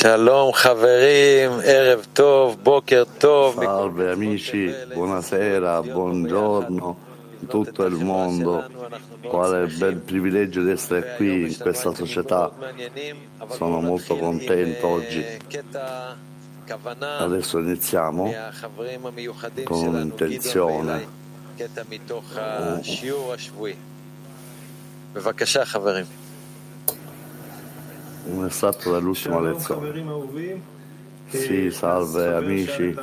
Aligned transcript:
Shalom 0.00 0.50
Haverim, 0.54 1.60
Erev 1.60 2.06
Tov, 2.14 2.56
Boker 2.56 3.04
Tov. 3.06 3.62
Salve 3.62 4.10
amici, 4.10 4.74
buonasera, 4.94 5.82
buongiorno 5.82 6.96
tutto 7.46 7.84
il 7.84 7.96
mondo. 7.96 8.66
Quale 9.20 9.66
bel 9.66 9.96
privilegio 9.96 10.62
di 10.62 10.70
essere 10.70 11.16
qui 11.16 11.48
in 11.48 11.58
questa 11.58 11.92
società. 11.92 12.50
Sono 13.50 13.82
molto 13.82 14.16
contento 14.16 14.86
oggi. 14.86 15.22
Adesso 17.18 17.58
iniziamo 17.58 18.34
con 19.64 19.86
un'intenzione. 19.86 21.06
Oh. 22.08 23.60
Un 28.32 28.44
estratto 28.46 28.92
dall'ultima 28.92 29.40
lezione. 29.40 30.68
Sì, 31.28 31.70
salve 31.70 32.34
amici. 32.34 32.94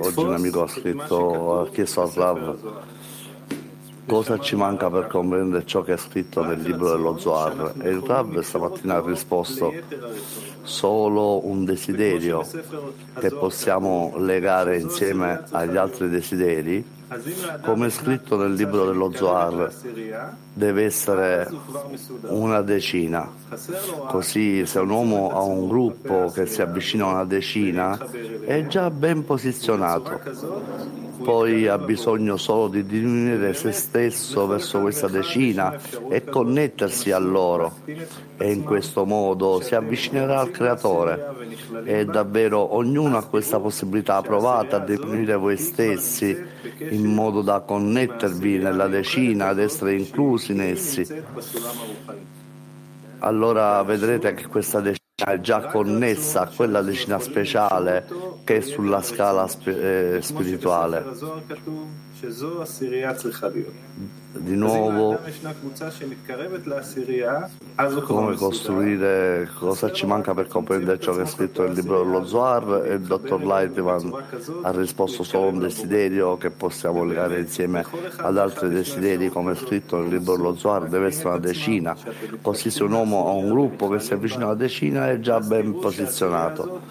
Oggi 0.00 0.20
un 0.20 0.34
amico 0.34 0.62
ha 0.62 0.68
scritto, 0.68 1.60
ha 1.60 1.68
chiesto 1.70 2.02
a 2.02 2.10
Rav 2.14 2.56
cosa 4.06 4.38
ci 4.38 4.54
manca 4.54 4.90
per 4.90 5.06
comprendere 5.06 5.64
ciò 5.64 5.82
che 5.82 5.94
è 5.94 5.96
scritto 5.96 6.44
nel 6.44 6.60
libro 6.60 6.90
dello 6.90 7.18
Zohar. 7.18 7.74
E 7.80 7.88
il 7.90 8.02
Rav 8.04 8.38
stamattina 8.40 8.96
ha 8.96 9.02
risposto 9.04 9.72
solo 10.62 11.46
un 11.46 11.64
desiderio 11.64 12.46
che 13.18 13.30
possiamo 13.30 14.14
legare 14.18 14.78
insieme 14.78 15.44
agli 15.50 15.76
altri 15.76 16.08
desideri 16.08 16.92
come 17.60 17.86
è 17.86 17.90
scritto 17.90 18.36
nel 18.36 18.54
libro 18.54 18.86
dello 18.86 19.12
Zohar, 19.14 19.72
deve 20.54 20.84
essere 20.84 21.50
una 22.28 22.62
decina. 22.62 23.28
Così 24.08 24.64
se 24.64 24.78
un 24.78 24.90
uomo 24.90 25.30
ha 25.30 25.42
un 25.42 25.68
gruppo 25.68 26.30
che 26.32 26.46
si 26.46 26.62
avvicina 26.62 27.06
a 27.06 27.10
una 27.10 27.24
decina, 27.24 27.98
è 28.46 28.66
già 28.66 28.90
ben 28.90 29.24
posizionato. 29.24 30.20
Poi 31.22 31.68
ha 31.68 31.78
bisogno 31.78 32.36
solo 32.36 32.68
di 32.68 32.84
diminuire 32.84 33.54
se 33.54 33.72
stesso 33.72 34.46
verso 34.46 34.80
questa 34.80 35.08
decina 35.08 35.74
e 36.10 36.22
connettersi 36.24 37.12
a 37.12 37.18
loro. 37.18 37.76
E 38.36 38.52
in 38.52 38.62
questo 38.62 39.06
modo 39.06 39.60
si 39.62 39.74
avvicinerà 39.74 40.40
al 40.40 40.50
Creatore. 40.50 41.32
E 41.84 42.04
davvero 42.04 42.74
ognuno 42.74 43.16
ha 43.16 43.24
questa 43.24 43.58
possibilità. 43.58 44.20
Provate 44.20 44.74
a 44.74 44.80
diminuire 44.80 45.36
voi 45.36 45.56
stessi 45.56 46.36
in 46.90 47.04
modo 47.06 47.40
da 47.42 47.60
connettervi 47.60 48.58
nella 48.58 48.88
decina, 48.88 49.48
ad 49.48 49.60
essere 49.60 49.94
inclusi 49.94 50.43
in 50.52 50.60
essi. 50.60 51.06
Allora 53.18 53.82
vedrete 53.82 54.34
che 54.34 54.46
questa 54.46 54.82
è 54.82 54.94
già 55.40 55.66
connessa 55.66 56.40
a 56.40 56.48
quella 56.48 56.82
decina 56.82 57.20
speciale 57.20 58.04
che 58.42 58.56
è 58.56 58.60
sulla 58.60 59.00
scala 59.00 59.46
sp- 59.46 59.68
eh, 59.68 60.18
spirituale. 60.20 61.04
Di 64.36 64.56
nuovo, 64.56 65.18
come 68.02 68.34
costruire, 68.34 69.48
cosa 69.56 69.92
ci 69.92 70.06
manca 70.06 70.34
per 70.34 70.48
comprendere 70.48 70.98
ciò 70.98 71.14
che 71.14 71.22
è 71.22 71.26
scritto 71.26 71.62
nel 71.62 71.74
libro 71.74 72.02
dello 72.02 72.24
Zohar 72.26 72.84
e 72.84 72.94
il 72.94 73.02
dottor 73.02 73.44
Leitman 73.44 74.12
ha 74.62 74.70
risposto 74.72 75.22
solo 75.22 75.48
un 75.48 75.60
desiderio 75.60 76.36
che 76.36 76.50
possiamo 76.50 77.04
legare 77.04 77.38
insieme 77.38 77.84
ad 78.16 78.36
altri 78.36 78.70
desideri 78.70 79.28
come 79.28 79.52
è 79.52 79.54
scritto 79.54 79.98
nel 79.98 80.08
libro 80.08 80.36
dello 80.36 80.56
Zohar 80.56 80.88
deve 80.88 81.06
essere 81.06 81.28
una 81.28 81.38
decina 81.38 81.96
così 82.42 82.70
se 82.70 82.82
un 82.82 82.92
uomo 82.92 83.28
ha 83.28 83.32
un 83.32 83.48
gruppo 83.48 83.88
che 83.88 84.00
si 84.00 84.14
avvicina 84.14 84.46
alla 84.46 84.54
decina 84.54 85.03
è 85.10 85.20
già 85.20 85.40
ben 85.40 85.78
posizionato 85.78 86.82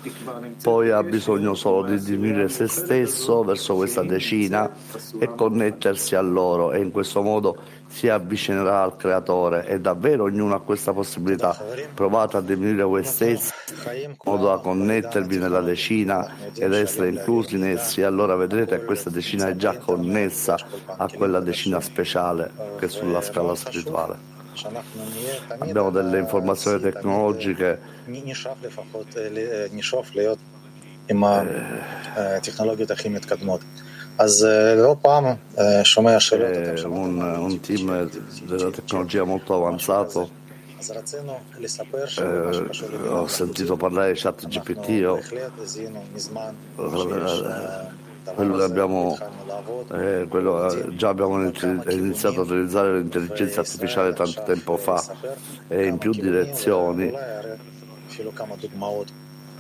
poi 0.62 0.92
ha 0.92 1.04
bisogno 1.04 1.54
solo 1.54 1.84
di 1.84 2.02
diminuire 2.02 2.50
se 2.50 2.68
stesso 2.68 3.44
verso 3.44 3.76
questa 3.76 4.04
decina 4.04 4.72
e 5.20 5.28
connettersi 5.36 6.16
a 6.16 6.22
loro 6.22 6.72
e 6.72 6.80
in 6.80 6.92
questo 6.92 7.22
modo 7.22 7.58
si 7.88 8.10
avvicinerà 8.10 8.82
al 8.82 8.96
creatore 8.96 9.68
e 9.68 9.80
davvero 9.80 10.24
ognuno 10.24 10.56
ha 10.56 10.62
questa 10.62 10.94
possibilità. 10.94 11.56
Provate 11.94 12.38
a 12.38 12.42
diminuire 12.42 12.84
voi 12.84 13.04
stessi 13.04 13.54
in 14.04 14.16
modo 14.24 14.48
da 14.48 14.58
connettervi 14.58 15.38
nella 15.38 15.62
decina 15.62 16.28
ed 16.56 16.74
essere 16.74 17.10
inclusi 17.10 17.56
in 17.56 17.66
essi, 17.66 18.02
allora 18.02 18.36
vedrete 18.36 18.80
che 18.80 18.86
questa 18.86 19.10
decina 19.10 19.48
è 19.48 19.56
già 19.56 19.78
connessa 19.78 20.58
a 20.88 21.08
quella 21.08 21.40
decina 21.40 21.80
speciale 21.80 22.52
che 22.78 22.86
è 22.86 22.90
sulla 22.90 23.22
scala 23.22 23.54
spirituale 23.54 24.33
abbiamo 25.58 25.90
delle 25.90 26.20
informazioni 26.20 26.80
tecnologiche. 26.80 27.80
Eh, 36.46 36.74
è 36.74 36.84
un, 36.84 37.20
un 37.20 37.60
team 37.60 38.10
della 38.44 38.70
tecnologia 38.70 39.24
molto 39.24 39.56
avanzato. 39.56 40.42
Eh, 42.18 43.08
ho 43.08 43.28
sentito 43.28 43.76
parlare 43.78 44.14
di 44.14 44.20
chat 44.20 44.48
GPT, 44.48 45.06
ho, 45.06 45.20
quello 48.35 48.57
che 48.57 48.63
abbiamo, 48.63 49.19
eh, 49.93 50.27
quello, 50.29 50.71
eh, 50.71 50.95
già 50.97 51.09
abbiamo 51.09 51.41
inizi- 51.43 51.81
iniziato 51.89 52.41
a 52.41 52.43
utilizzare 52.43 52.99
l'intelligenza 52.99 53.61
artificiale 53.61 54.13
tanto 54.13 54.43
tempo 54.45 54.77
fa 54.77 55.03
e 55.69 55.87
in 55.87 55.99
più 55.99 56.13
direzioni. 56.13 57.13
אפילו 58.09 58.35
כמה 58.35 58.55
דוגמאות 58.61 59.11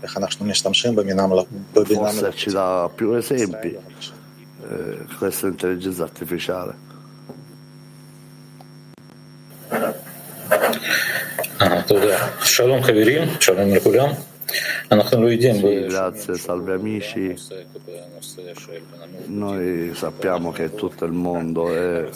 איך 0.02 0.16
אנחנו 0.16 0.46
משתמשים 0.46 0.96
בבינה 0.96 1.26
בבינה 1.74 2.10
Forse 2.10 2.32
ci 2.34 2.50
dà 2.50 2.88
più 2.94 3.12
esempi 3.14 3.76
eh, 4.70 4.98
questa 5.18 5.46
intelligenza 5.46 6.02
artificiale. 6.02 6.74
אה, 11.62 11.82
תודה. 11.82 12.18
שלום 12.42 12.82
חברים, 12.82 13.28
שלום 13.40 13.74
לכולם. 13.74 14.08
Sì, 15.85 15.85
grazie, 15.87 16.35
salve 16.35 16.73
amici. 16.73 17.35
Noi 19.25 19.91
sappiamo 19.95 20.51
che 20.51 20.73
tutto 20.75 21.05
il 21.05 21.11
mondo 21.11 21.73
è, 21.73 22.09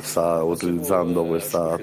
sta 0.00 0.42
utilizzando 0.42 1.24
questa, 1.24 1.78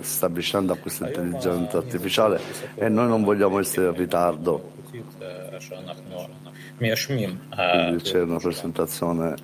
sta 0.00 0.28
questa 0.76 1.06
intelligenza 1.06 1.78
artificiale 1.78 2.40
e 2.74 2.88
noi 2.88 3.08
non 3.08 3.22
vogliamo 3.24 3.58
essere 3.58 3.88
in 3.88 3.94
ritardo. 3.94 4.72
Quindi 7.50 8.02
c'è 8.02 8.20
una 8.22 8.38
presentazione 8.38 9.34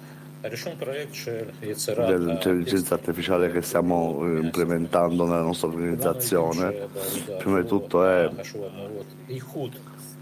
dell'intelligenza 2.06 2.94
artificiale 2.94 3.50
che 3.50 3.62
stiamo 3.62 4.26
eh, 4.26 4.40
implementando 4.40 5.24
nella 5.24 5.40
nostra 5.40 5.68
organizzazione, 5.68 6.86
prima 7.38 7.62
di 7.62 7.66
tutto 7.66 8.04
è 8.04 8.30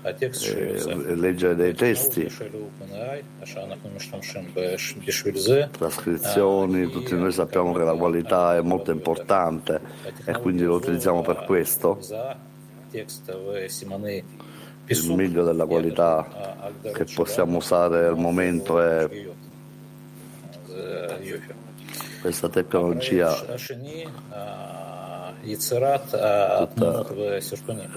eh, 0.04 0.20
eh, 0.28 1.14
leggere 1.16 1.56
dei 1.56 1.74
testi, 1.74 2.28
trascrizioni, 5.70 6.88
tutti 6.90 7.14
noi 7.16 7.32
sappiamo 7.32 7.72
che 7.72 7.82
la 7.82 7.94
qualità 7.94 8.56
è 8.56 8.60
molto 8.60 8.92
importante 8.92 9.80
e 10.24 10.32
quindi 10.38 10.62
lo 10.62 10.76
utilizziamo 10.76 11.22
per 11.22 11.44
questo. 11.46 11.98
Il 14.86 15.14
meglio 15.14 15.44
della 15.44 15.64
qualità 15.64 16.70
che 16.92 17.04
possiamo 17.14 17.56
usare 17.58 18.06
al 18.06 18.18
momento 18.18 18.80
è 18.80 19.08
questa 22.20 22.48
tecnologia, 22.48 23.34
tutta, 26.66 27.04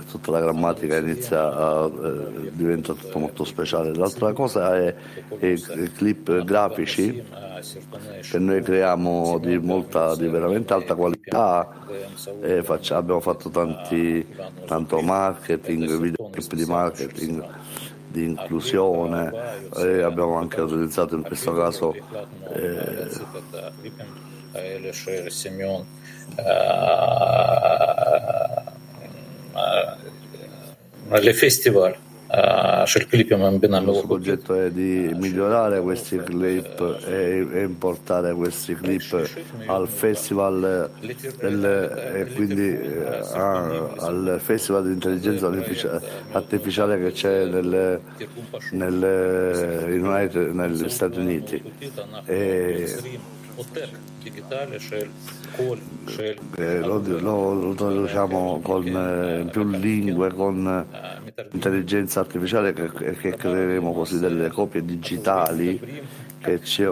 tutta 0.09 0.31
la 0.31 0.39
grammatica 0.39 0.97
inizia 0.97 1.55
a, 1.55 1.85
eh, 1.85 2.49
diventa 2.51 2.93
tutto 2.93 3.19
molto 3.19 3.43
speciale. 3.43 3.93
L'altra 3.93 4.33
cosa 4.33 4.75
è 4.75 4.95
i 5.41 5.91
clip 5.95 6.43
grafici 6.43 7.23
che 8.21 8.39
noi 8.39 8.63
creiamo 8.63 9.37
di, 9.37 9.59
molta, 9.59 10.15
di 10.15 10.27
veramente 10.27 10.73
alta 10.73 10.95
qualità. 10.95 11.69
Faccia, 12.63 12.97
abbiamo 12.97 13.19
fatto 13.19 13.49
tanti, 13.49 14.25
tanto 14.65 15.01
marketing, 15.01 15.97
video 15.97 16.29
clip 16.31 16.53
di 16.53 16.65
marketing 16.65 17.45
di 18.15 18.23
inclusione 18.23 19.31
e 19.75 20.01
abbiamo 20.01 20.37
anche 20.37 20.61
utilizzato 20.61 21.15
in 21.15 21.21
questo 21.21 21.53
caso 21.53 21.93
eh, 22.53 23.09
le 31.19 31.33
festival 31.33 32.04
sul 32.85 33.07
clip 33.07 33.31
Il 33.31 33.93
suo 33.93 34.07
progetto 34.07 34.53
è 34.55 34.69
di 34.69 35.11
migliorare 35.15 35.79
questi 35.81 36.17
clip 36.17 36.79
e, 37.07 37.61
importare 37.63 38.33
questi 38.33 38.75
clip 38.75 39.29
al 39.67 39.87
festival, 39.87 40.89
del, 41.39 42.31
quindi, 42.35 42.77
ah, 43.33 43.93
al 43.99 44.39
festival 44.41 44.85
di 44.85 44.93
intelligenza 44.93 45.49
artificiale 46.31 46.99
che 46.99 47.11
c'è 47.11 47.45
nel, 47.45 48.01
nel 48.71 50.01
United, 50.01 50.51
negli 50.51 50.89
Stati 50.89 51.19
Uniti. 51.19 51.61
E, 52.25 53.23
eh, 56.57 56.79
lo, 56.79 56.99
lo, 56.99 57.53
lo 57.53 57.73
traduciamo 57.73 58.59
con 58.61 58.85
eh, 58.85 59.47
più 59.49 59.63
lingue, 59.63 60.33
con 60.33 60.85
intelligenza 61.51 62.19
artificiale 62.19 62.73
che, 62.73 62.89
che 63.15 63.35
creeremo 63.35 63.93
così 63.93 64.19
delle 64.19 64.49
copie 64.49 64.83
digitali 64.83 65.79
che 66.39 66.63
ci, 66.63 66.85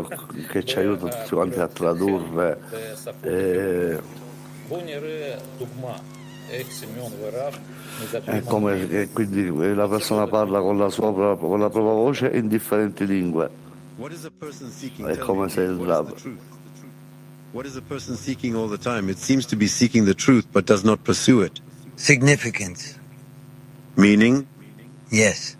che 0.49 0.63
ci 0.63 0.79
aiutano 0.79 1.09
tutti 1.09 1.35
quanti 1.35 1.59
a 1.59 1.67
tradurre. 1.67 2.59
Eh, 3.21 3.99
è 8.23 8.41
come 8.43 9.09
quindi 9.13 9.75
la 9.75 9.87
persona 9.87 10.27
parla 10.27 10.59
con 10.59 10.77
la, 10.77 10.89
sua, 10.89 11.13
con 11.13 11.59
la 11.59 11.69
propria 11.69 11.93
voce 11.93 12.27
in 12.27 12.47
differenti 12.47 13.05
lingue. 13.05 13.49
È 15.05 15.17
come 15.17 15.49
se 15.49 15.61
il 15.61 15.75
rab. 15.77 16.13
What 17.53 17.67
is 17.67 17.75
a 17.77 17.83
person 17.83 18.15
seeking 18.15 18.55
all 18.55 18.67
the 18.67 18.79
time? 18.79 19.09
It 19.09 19.19
seems 19.19 19.45
to 19.45 19.55
be 19.55 19.67
seeking 19.67 20.05
the 20.05 20.15
truth 20.15 20.47
but 20.51 20.65
does 20.65 20.83
not 20.83 21.03
pursue 21.03 21.43
it. 21.43 21.59
Significance. 21.97 22.97
Meaning? 23.95 24.47
Yes. 25.11 25.55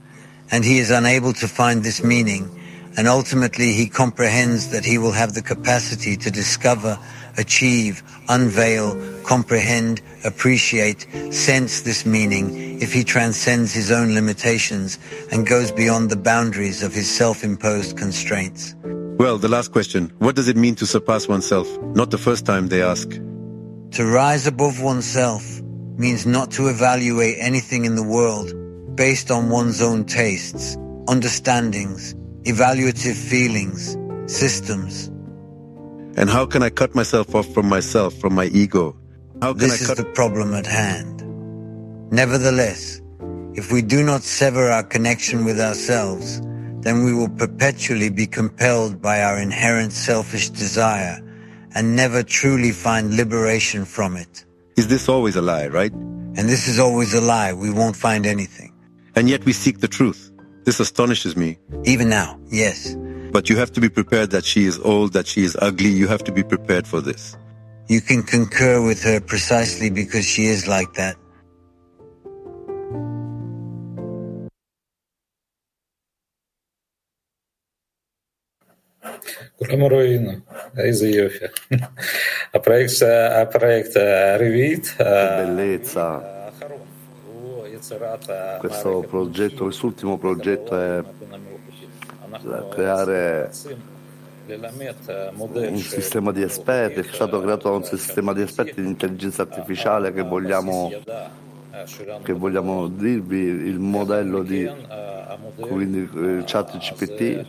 And 0.50 0.66
he 0.66 0.80
is 0.80 0.90
unable 0.90 1.34
to 1.34 1.48
find 1.48 1.84
this 1.84 2.04
meaning, 2.04 2.50
and 2.98 3.07
ultimately 3.07 3.74
he 3.74 3.86
comprehends 3.88 4.72
that 4.72 4.84
he 4.84 4.98
will 4.98 5.12
have 5.12 5.36
the 5.36 5.44
capacity 5.44 6.18
to 6.18 6.31
discover, 6.31 6.98
achieve, 7.38 8.01
unveil, 8.28 8.98
comprehend, 9.24 10.01
appreciate, 10.25 11.06
sense 11.31 11.81
this 11.81 12.07
meaning 12.07 12.81
if 12.81 12.92
he 12.92 13.04
transcends 13.04 13.72
his 13.72 13.92
own 13.92 14.16
limitations 14.16 14.98
and 15.31 15.45
goes 15.45 15.72
beyond 15.72 16.10
the 16.10 16.16
boundaries 16.16 16.81
of 16.81 16.92
his 16.92 17.07
self-imposed 17.07 17.95
constraints. 17.95 18.74
Well, 19.18 19.38
the 19.38 19.48
last 19.48 19.71
question. 19.71 20.12
What 20.18 20.36
does 20.36 20.48
it 20.48 20.57
mean 20.57 20.75
to 20.75 20.86
surpass 20.86 21.27
oneself? 21.27 21.68
Not 21.95 22.10
the 22.10 22.18
first 22.18 22.45
time 22.45 22.68
they 22.68 22.81
ask. 22.81 23.10
To 23.10 24.06
rise 24.06 24.48
above 24.48 24.81
oneself 24.81 25.62
means 25.98 26.25
not 26.25 26.50
to 26.51 26.68
evaluate 26.68 27.38
anything 27.39 27.86
in 27.86 27.95
the 27.95 28.04
world 28.04 28.51
based 28.95 29.30
on 29.30 29.50
one's 29.50 29.81
own 29.81 30.06
tastes, 30.06 30.75
understandings, 31.07 32.15
evaluative 32.44 33.15
feelings, 33.15 33.95
systems. 34.25 35.07
And 36.18 36.30
how 36.30 36.45
can 36.45 36.63
I 36.63 36.69
cut 36.69 36.95
myself 36.95 37.36
off 37.36 37.48
from 37.54 37.68
myself, 37.69 38.16
from 38.16 38.33
my 38.33 38.45
ego? 38.45 38.95
How 39.42 39.54
can 39.54 39.59
this 39.59 39.83
I 39.83 39.88
cut 39.88 40.00
is 40.00 40.04
the 40.06 40.12
problem 40.12 40.54
at 40.54 40.66
hand. 40.66 41.21
Nevertheless, 42.12 43.01
if 43.54 43.71
we 43.71 43.81
do 43.81 44.04
not 44.04 44.24
sever 44.24 44.71
our 44.71 44.83
connection 44.83 45.45
with 45.45 45.59
ourselves, 45.59 46.42
then 46.83 47.03
we 47.03 47.13
will 47.13 47.30
perpetually 47.30 48.09
be 48.09 48.27
compelled 48.27 49.01
by 49.01 49.24
our 49.24 49.39
inherent 49.39 49.94
selfish 49.94 50.50
desire 50.50 51.18
and 51.75 51.95
never 51.95 52.24
truly 52.24 52.71
find 52.71 53.15
liberation 53.15 53.85
from 53.85 54.15
it. 54.15 54.45
Is 54.77 54.88
this 54.88 55.07
always 55.09 55.35
a 55.35 55.41
lie, 55.41 55.68
right? 55.68 55.91
And 55.91 56.50
this 56.50 56.68
is 56.68 56.80
always 56.80 57.13
a 57.13 57.21
lie. 57.21 57.53
We 57.53 57.71
won't 57.71 57.95
find 57.95 58.25
anything. 58.25 58.74
And 59.15 59.30
yet 59.30 59.45
we 59.45 59.53
seek 59.53 59.80
the 59.80 59.88
truth. 59.88 60.31
This 60.65 60.80
astonishes 60.80 61.35
me. 61.35 61.57
Even 61.83 62.09
now, 62.09 62.39
yes. 62.50 62.95
But 63.31 63.50
you 63.50 63.57
have 63.57 63.71
to 63.74 63.81
be 63.81 63.89
prepared 63.89 64.31
that 64.31 64.45
she 64.45 64.65
is 64.65 64.80
old, 64.80 65.13
that 65.13 65.27
she 65.27 65.44
is 65.44 65.57
ugly. 65.62 65.89
You 65.89 66.07
have 66.07 66.24
to 66.25 66.31
be 66.31 66.44
prepared 66.44 66.88
for 66.88 67.01
this. 67.01 67.35
You 67.88 68.01
can 68.01 68.24
concur 68.24 68.83
with 68.83 69.03
her 69.03 69.19
precisely 69.19 69.89
because 69.89 70.25
she 70.25 70.45
is 70.45 70.68
like 70.68 70.94
that. 70.94 71.15
Эмруину 79.73 80.43
из 80.77 81.01
Йофи. 81.01 81.51
А 82.51 82.59
проект, 82.59 83.01
а 83.01 83.45
проект 83.45 83.95
Revit... 83.95 84.95
Bellezza. 84.99 86.31
Questo 88.59 89.05
progetto, 89.09 89.63
quest'ultimo 89.65 90.17
progetto 90.17 90.79
è 90.79 91.03
creare 92.69 93.49
un 95.43 95.77
sistema 95.77 96.31
di 96.31 96.43
esperti, 96.43 96.99
è 96.99 97.03
stato 97.03 97.41
creato 97.41 97.71
un 97.71 97.83
sistema 97.83 98.31
di 98.33 98.41
esperti 98.41 98.81
di 98.81 98.87
intelligenza 98.87 99.41
artificiale 99.41 100.13
che 100.13 100.21
vogliamo, 100.21 100.91
che 102.23 102.33
vogliamo 102.33 102.87
dirvi 102.87 103.39
il 103.39 103.79
modello 103.79 104.43
di 104.43 104.69
quindi 105.59 106.09
il 106.13 106.43
chat 106.45 106.77
GPT 106.77 107.45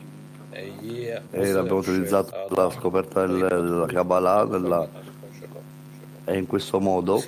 e 0.54 1.52
l'abbiamo 1.52 1.78
utilizzato 1.78 2.30
per 2.48 2.58
la 2.58 2.70
scoperta 2.70 3.26
del, 3.26 3.38
della 3.38 3.86
Kabbalah 3.86 4.44
della, 4.44 4.88
e 6.26 6.38
in 6.38 6.46
questo 6.46 6.80
modo 6.80 7.22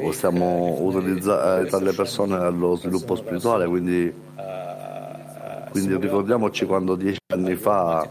possiamo 0.00 0.78
utilizzare 0.82 1.68
le 1.80 1.92
persone 1.92 2.36
allo 2.36 2.76
sviluppo 2.76 3.16
spirituale 3.16 3.66
quindi, 3.66 4.12
quindi 5.70 5.96
ricordiamoci 5.96 6.66
quando 6.66 6.94
dieci 6.94 7.18
anni 7.32 7.56
fa 7.56 8.08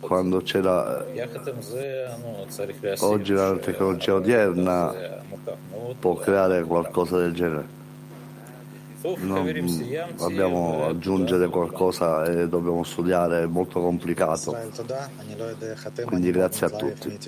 quando 0.00 0.40
c'era 0.42 1.06
oggi 3.00 3.32
la 3.32 3.56
tecnologia 3.56 4.14
odierna 4.14 4.94
può 5.98 6.16
creare 6.16 6.62
qualcosa 6.64 7.16
del 7.18 7.32
genere 7.32 7.80
non 9.18 10.14
dobbiamo 10.16 10.86
aggiungere 10.86 11.48
qualcosa 11.48 12.24
e 12.24 12.48
dobbiamo 12.48 12.84
studiare, 12.84 13.42
è 13.42 13.46
molto 13.46 13.80
complicato. 13.80 14.56
Quindi 16.04 16.30
grazie 16.30 16.66
a 16.66 16.70
tutti. 16.70 17.18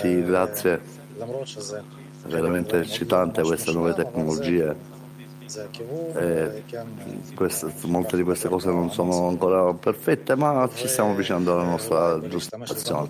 Sì, 0.00 0.24
grazie. 0.24 0.80
È 1.16 2.28
veramente 2.28 2.80
eccitante 2.80 3.42
queste 3.42 3.72
nuove 3.72 3.94
tecnologie. 3.94 4.94
Eh, 6.14 6.64
queste, 7.34 7.72
molte 7.86 8.16
di 8.16 8.24
queste 8.24 8.48
cose 8.48 8.68
non 8.68 8.90
sono 8.90 9.28
ancora 9.28 9.72
perfette, 9.74 10.34
ma 10.34 10.68
ci 10.74 10.88
stiamo 10.88 11.12
avvicinando 11.12 11.52
alla 11.54 11.62
nostra 11.62 12.20
giustificazione 12.26 13.08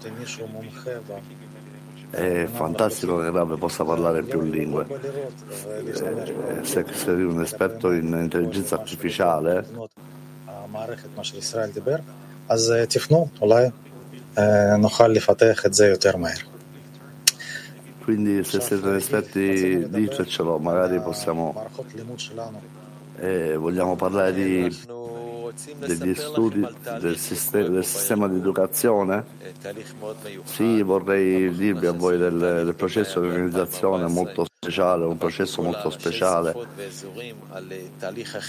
È 2.10 2.46
fantastico 2.46 3.20
che 3.20 3.32
Rav 3.32 3.58
possa 3.58 3.84
parlare 3.86 4.24
più 4.24 4.42
lingue. 4.42 4.86
Eh, 5.78 6.64
se 6.64 6.86
sei 6.94 7.24
un 7.24 7.42
esperto 7.42 7.92
in 7.92 8.08
intelligenza 8.22 8.76
artificiale, 8.76 9.66
אז 12.50 12.74
תפנו, 12.90 13.28
אולי 13.42 13.70
נוכל 14.78 15.08
לפתח 15.08 15.66
את 15.66 15.74
זה 15.74 15.88
יותר 15.88 16.18
מהר. 16.18 16.38
Quindi 18.06 18.44
se 18.44 18.60
siete 18.62 18.96
esperti 18.96 19.46
ditecelo, 19.88 20.58
magari 20.58 21.00
possiamo 21.00 21.54
eh, 23.20 23.56
vogliamo 23.56 23.96
parlare 23.96 24.34
di, 24.34 24.68
degli 25.79 26.15
studi 26.15 26.67
del 27.01 27.17
sistema, 27.17 27.69
del 27.69 27.85
sistema 27.85 28.29
di 28.29 28.37
educazione. 28.37 29.25
Sì, 30.45 30.83
vorrei 30.83 31.55
dirvi 31.55 31.87
a 31.87 31.93
voi 31.93 32.19
del, 32.19 32.39
del 32.39 32.75
processo 32.75 33.21
di 33.21 33.29
organizzazione 33.29 34.07
molto 34.07 34.45
speciale, 34.45 35.05
un 35.05 35.19
processo 35.19 35.63
molto 35.63 35.91
speciale. 35.91 36.55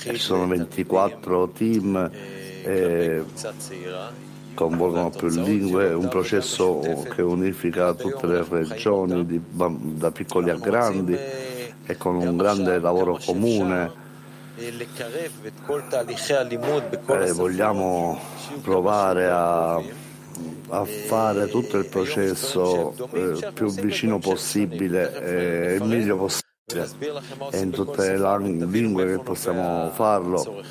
Ci 0.04 0.18
sono 0.18 0.48
24 0.48 1.50
team. 1.50 2.12
Eh, 2.64 3.24
coinvolgono 4.54 5.12
più 5.12 5.28
lingue, 5.28 5.94
un 5.94 6.08
processo 6.08 6.80
che 7.14 7.22
unifica 7.22 7.94
tutte 7.94 8.26
le 8.26 8.44
regioni 8.44 9.24
di, 9.24 9.40
da 9.52 10.10
piccoli 10.10 10.50
a 10.50 10.56
grandi 10.56 11.16
e 11.86 11.96
con 11.98 12.16
un 12.16 12.36
grande 12.36 12.80
lavoro 12.80 13.20
comune. 13.24 14.06
Eh, 17.08 17.32
vogliamo 17.34 18.20
provare 18.64 19.28
a, 19.28 19.76
a, 19.76 20.86
fare 20.86 21.48
tutto 21.48 21.78
il 21.78 21.86
processo 21.86 22.92
eh, 23.12 23.52
più 23.54 23.70
vicino 23.70 24.18
possibile 24.18 25.14
e 25.22 25.76
il 25.76 25.84
meglio 25.84 26.18
possibile. 26.18 26.46
E 27.52 27.60
in 27.60 27.70
tutte 27.70 28.18
le 28.18 28.66
lingue 28.66 29.06
che 29.06 29.20
possiamo 29.20 29.92
farlo. 29.92 30.64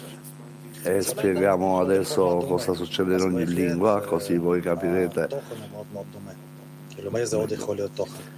E 0.83 1.01
spieghiamo 1.01 1.81
adesso 1.81 2.39
cosa 2.49 2.75
succede 2.75 3.15
in 3.15 3.21
ogni 3.21 3.47
lingua, 3.47 4.01
così 4.01 4.37
voi 4.37 4.61
capirete. 4.61 5.29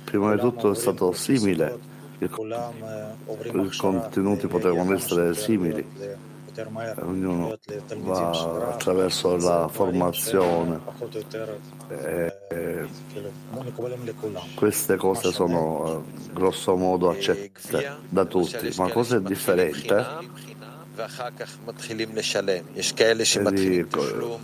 Prima 0.05 0.35
di 0.35 0.41
tutto 0.41 0.73
è 0.73 0.75
stato 0.75 1.13
simile, 1.13 1.79
i 2.19 2.29
contenuti 3.77 4.47
potevano 4.49 4.95
essere 4.95 5.35
simili, 5.35 5.87
ognuno 7.01 7.57
va 7.99 8.31
attraverso 8.73 9.37
la 9.37 9.69
formazione. 9.69 10.81
E 11.89 12.33
queste 14.55 14.97
cose 14.97 15.31
sono 15.31 16.05
grosso 16.33 16.77
modo 16.77 17.11
accette 17.11 17.99
da 18.09 18.25
tutti, 18.25 18.73
ma 18.77 18.91
cosa 18.91 19.17
è 19.17 19.21
differente? 19.21 20.07
Quelli 23.91 24.37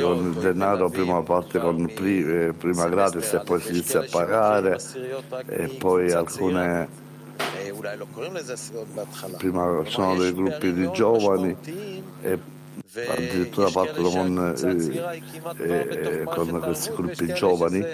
con 0.00 0.32
il 0.34 0.38
denaro 0.40 0.90
prima 0.90 1.22
parte 1.22 1.60
con 1.60 1.88
prima, 1.94 2.52
prima 2.52 2.88
gratis 2.88 3.32
e 3.32 3.40
poi 3.40 3.60
si 3.60 3.68
inizia 3.70 4.00
a 4.00 4.06
pagare 4.10 4.76
e 5.46 5.68
poi 5.68 6.10
alcune 6.10 6.88
prima 9.36 9.84
sono 9.86 10.16
dei 10.16 10.34
gruppi 10.34 10.72
di 10.72 10.90
giovani 10.92 11.56
e 12.22 12.38
addirittura 13.08 13.70
partono 13.70 14.10
con, 14.10 14.54
eh, 15.58 16.22
eh, 16.22 16.24
con 16.24 16.60
questi 16.60 16.90
gruppi 16.90 17.32
giovani 17.34 17.84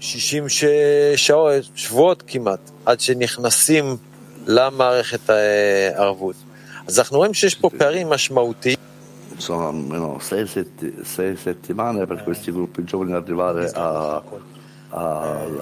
60 0.00 1.60
שבועות 1.74 2.22
כמעט, 2.26 2.70
עד 2.86 3.00
שנכנסים 3.00 3.96
למערכת 4.46 5.30
הערבות. 5.30 6.45
אז 6.86 6.98
אנחנו 6.98 7.18
רואים 7.18 7.34
שיש 7.34 7.54
פה 7.54 7.70
פערים 7.78 8.10
משמעותיים. 8.10 8.76
Sono 9.38 9.66
almeno 9.68 10.18
sei, 10.28 10.46
setti, 10.46 10.86
sei 11.14 11.36
settimane 11.36 12.06
per 12.06 12.22
questi 12.24 12.50
gruppi 12.56 12.84
giovani 12.84 13.12
arrivare 13.12 13.64
a, 13.86 13.88
a, 14.90 15.02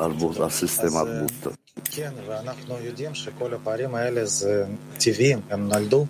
al, 0.05 0.13
al 0.45 0.51
sistema 0.51 1.01
Arbut. 1.01 1.49
כן, 1.85 2.11
ואנחנו 2.29 2.75
יודעים 2.85 3.15
שכל 3.15 3.55
הפערים 3.55 3.95
האלה 3.95 4.25
זה 4.25 4.65
טבעיים, 4.99 5.41
הם 5.51 5.69
נולדו 5.69 6.07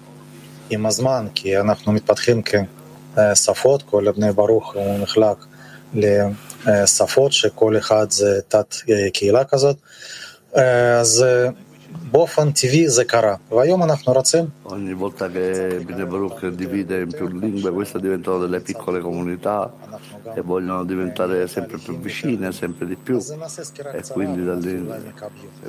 עם 0.71 0.87
הזמן, 0.87 1.27
כי 1.35 1.61
אנחנו 1.61 1.93
מתפתחים 1.93 2.43
כשפות, 2.43 3.83
כל 3.83 4.13
בני 4.13 4.33
ברוך 4.33 4.75
הוא 4.75 4.99
נחלק 4.99 5.37
לשפות, 6.65 7.33
שכל 7.33 7.79
אחד 7.79 8.11
זה 8.11 8.41
תת 8.49 8.75
קהילה 9.13 9.45
כזאת. 9.45 9.77
אז 11.01 11.25
Bofan 12.15 12.53
TV 12.53 12.87
Zekara. 12.87 13.39
Vayom 13.49 13.83
anachno 13.83 14.13
ratzim. 14.13 14.51
Ogni 14.63 14.95
volta 14.95 15.29
che 15.29 15.81
Bnei 15.85 16.55
divide 16.55 17.01
in 17.01 17.13
più 17.13 17.29
lingue, 17.29 17.71
queste 17.71 18.01
diventano 18.01 18.39
delle 18.39 18.61
piccole 18.61 19.01
comunità 19.01 19.73
e 20.35 20.41
vogliono 20.41 20.85
diventare 20.85 21.47
sempre 21.47 21.79
più 21.79 21.99
vicine, 21.99 22.53
sempre 22.53 22.87
di 22.87 22.97
più. 22.97 23.19
E 23.93 24.03
quindi 24.13 24.43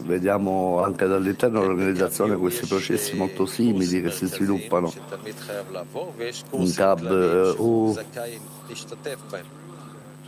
vediamo 0.04 0.84
anche 0.84 1.08
dall'interno 1.08 1.62
dell'organizzazione 1.62 2.36
questi 2.38 2.66
processi 2.66 3.16
molto 3.16 3.46
simili 3.46 4.02
che 4.02 4.12
si 4.12 4.26
sviluppano. 4.28 4.92
Un 6.52 6.74
tab, 6.74 7.56
uh, 7.58 7.98
eh, 8.20 8.38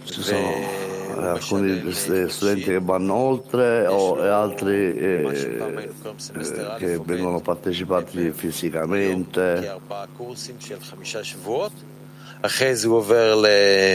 ci 0.03 0.21
sono 0.21 0.96
alcuni 1.17 1.91
studenti 1.91 2.63
che 2.63 2.79
vanno 2.79 3.13
oltre 3.13 3.87
o, 3.87 4.23
e 4.23 4.27
altri 4.27 4.95
eh, 4.95 5.89
eh, 6.33 6.75
che 6.77 6.99
vengono 7.03 7.39
partecipati 7.39 8.31
fisicamente. 8.31 9.79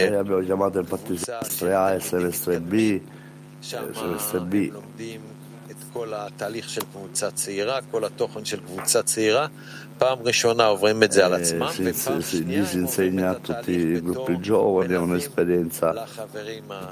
E 0.09 0.15
abbiamo 0.15 0.41
chiamato 0.41 0.79
il 0.79 0.85
semestre 1.17 1.73
A 1.73 1.93
e 1.93 1.99
semestre 1.99 2.59
B, 2.59 2.99
semestre 3.59 4.39
B. 4.41 4.71
כל 5.92 6.08
התהליך 6.14 6.68
של 6.68 6.80
קבוצה 6.92 7.30
צעירה, 7.30 7.78
כל 7.90 8.04
התוכן 8.04 8.44
של 8.44 8.60
קבוצה 8.60 9.02
צעירה. 9.02 9.46
פעם 9.98 10.18
ראשונה 10.24 10.66
עוברים 10.66 11.02
את 11.02 11.12
זה 11.12 11.26
על 11.26 11.34
עצמם, 11.34 11.70
ופעם 11.84 12.22
שנייה 12.22 12.64
si 12.72 12.76
insegna 12.76 13.30
a 13.30 13.34
tutti 13.34 13.72
i 13.72 14.00
gruppi 14.00 14.34
giovani, 14.40 14.94
è 14.94 14.98
un'esperienza 14.98 15.86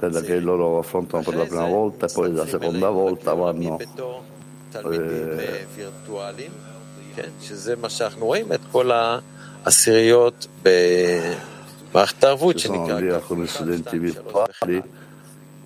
quella 0.01 0.21
che 0.21 0.41
loro 0.41 0.79
affrontano 0.79 1.23
per 1.23 1.37
la 1.37 1.45
prima 1.45 1.69
volta 1.79 2.07
e 2.07 2.13
poi 2.13 2.33
la 2.33 2.47
seconda 2.47 2.91
volta 2.91 3.35
vanno 3.35 3.79
שזה 7.43 7.77
מה 7.77 7.89
שאנחנו 7.89 8.27
רואים, 8.27 8.53
את 8.53 8.61
כל 8.73 8.91
העשיריות 9.65 10.47
במערכת 10.63 12.25
הערבות 12.25 12.59
שנקרא 12.59 13.01
ככה. 13.21 14.67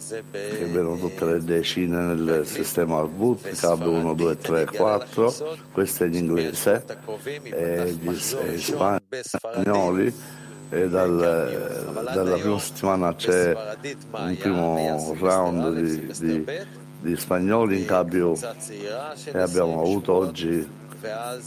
che 0.08 0.66
vedono 0.66 0.98
tutte 0.98 1.26
le 1.26 1.44
decine 1.44 2.14
nel 2.14 2.46
sistema 2.46 3.00
Arbut, 3.00 3.50
CAB 3.56 3.86
1, 3.88 4.14
2, 4.14 4.38
3, 4.38 4.66
4, 4.66 5.58
questo 5.72 6.04
è 6.04 6.08
in 6.08 6.14
inglese, 6.14 6.86
e 7.44 7.92
gli 7.92 8.16
spagnoli. 9.22 10.44
E 10.70 10.90
dal, 10.90 11.94
dalla 12.14 12.38
prima 12.38 12.60
settimana 12.60 13.16
c'è 13.16 13.56
un 14.12 14.38
primo 14.38 15.16
round 15.20 15.74
di, 15.80 16.12
di, 16.18 16.46
di 17.02 17.16
spagnoli 17.16 17.80
in 17.80 17.86
cambio 17.86 18.36
e 18.36 19.38
abbiamo 19.38 19.80
avuto 19.80 20.14
oggi 20.14 20.68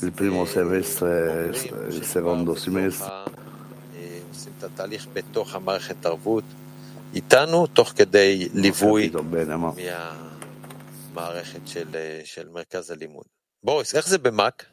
il 0.00 0.12
primo 0.12 0.44
semestre, 0.44 1.52
il 1.88 2.04
secondo 2.04 2.54
semestre. 2.54 3.36
איתנו 7.14 7.66
תוך 7.66 7.92
כדי 7.96 8.48
ליווי 8.54 9.10
מהמערכת 11.14 11.60
של, 11.66 11.88
של 12.24 12.48
מרכז 12.48 12.90
הלימוד. 12.90 13.24
בוריס, 13.62 13.94
איך 13.94 14.08
זה 14.08 14.18
במאק? 14.18 14.64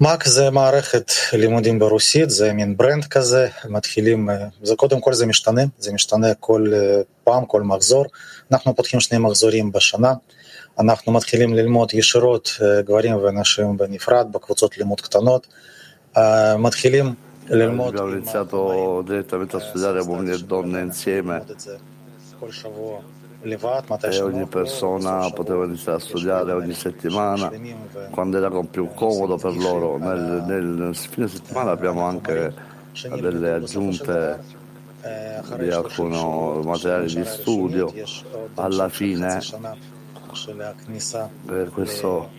מאק 0.00 0.28
זה 0.28 0.50
מערכת 0.50 1.12
לימודים 1.32 1.78
ברוסית, 1.78 2.30
זה 2.30 2.52
מין 2.52 2.76
ברנד 2.76 3.04
כזה, 3.04 3.48
מתחילים, 3.68 4.28
זה 4.62 4.76
קודם 4.76 5.00
כל 5.00 5.14
זה 5.14 5.26
משתנה, 5.26 5.62
זה 5.78 5.92
משתנה 5.92 6.34
כל 6.34 6.72
פעם, 7.24 7.46
כל 7.46 7.62
מחזור, 7.62 8.06
אנחנו 8.52 8.76
פותחים 8.76 9.00
שני 9.00 9.18
מחזורים 9.18 9.72
בשנה, 9.72 10.12
אנחנו 10.78 11.12
מתחילים 11.12 11.54
ללמוד 11.54 11.94
ישירות 11.94 12.50
גברים 12.80 13.16
ונשים 13.16 13.76
בנפרד, 13.76 14.32
בקבוצות 14.32 14.78
לימוד 14.78 15.00
קטנות, 15.00 15.46
מתחילים 16.58 17.14
Abbiamo 17.48 17.90
iniziato 18.08 19.02
direttamente 19.02 19.56
a 19.56 19.60
studiare 19.60 20.00
uomini 20.00 20.32
e 20.32 20.38
donne 20.38 20.80
insieme 20.80 21.44
e 24.00 24.20
ogni 24.20 24.46
persona 24.46 25.30
poteva 25.30 25.64
iniziare 25.64 25.98
a 25.98 26.00
studiare 26.00 26.52
ogni 26.52 26.72
settimana 26.72 27.52
quando 28.10 28.36
era 28.36 28.50
più 28.68 28.88
comodo 28.94 29.36
per 29.36 29.56
loro. 29.56 29.96
Nel, 29.98 30.44
nel 30.46 30.94
fine 30.96 31.28
settimana 31.28 31.70
abbiamo 31.70 32.04
anche 32.04 32.52
delle 33.20 33.52
aggiunte 33.52 34.40
di 35.58 35.70
alcuni 35.70 36.64
materiali 36.64 37.14
di 37.14 37.24
studio. 37.24 37.92
Alla 38.54 38.88
fine 38.88 39.40
per 41.44 41.70
questo. 41.70 42.30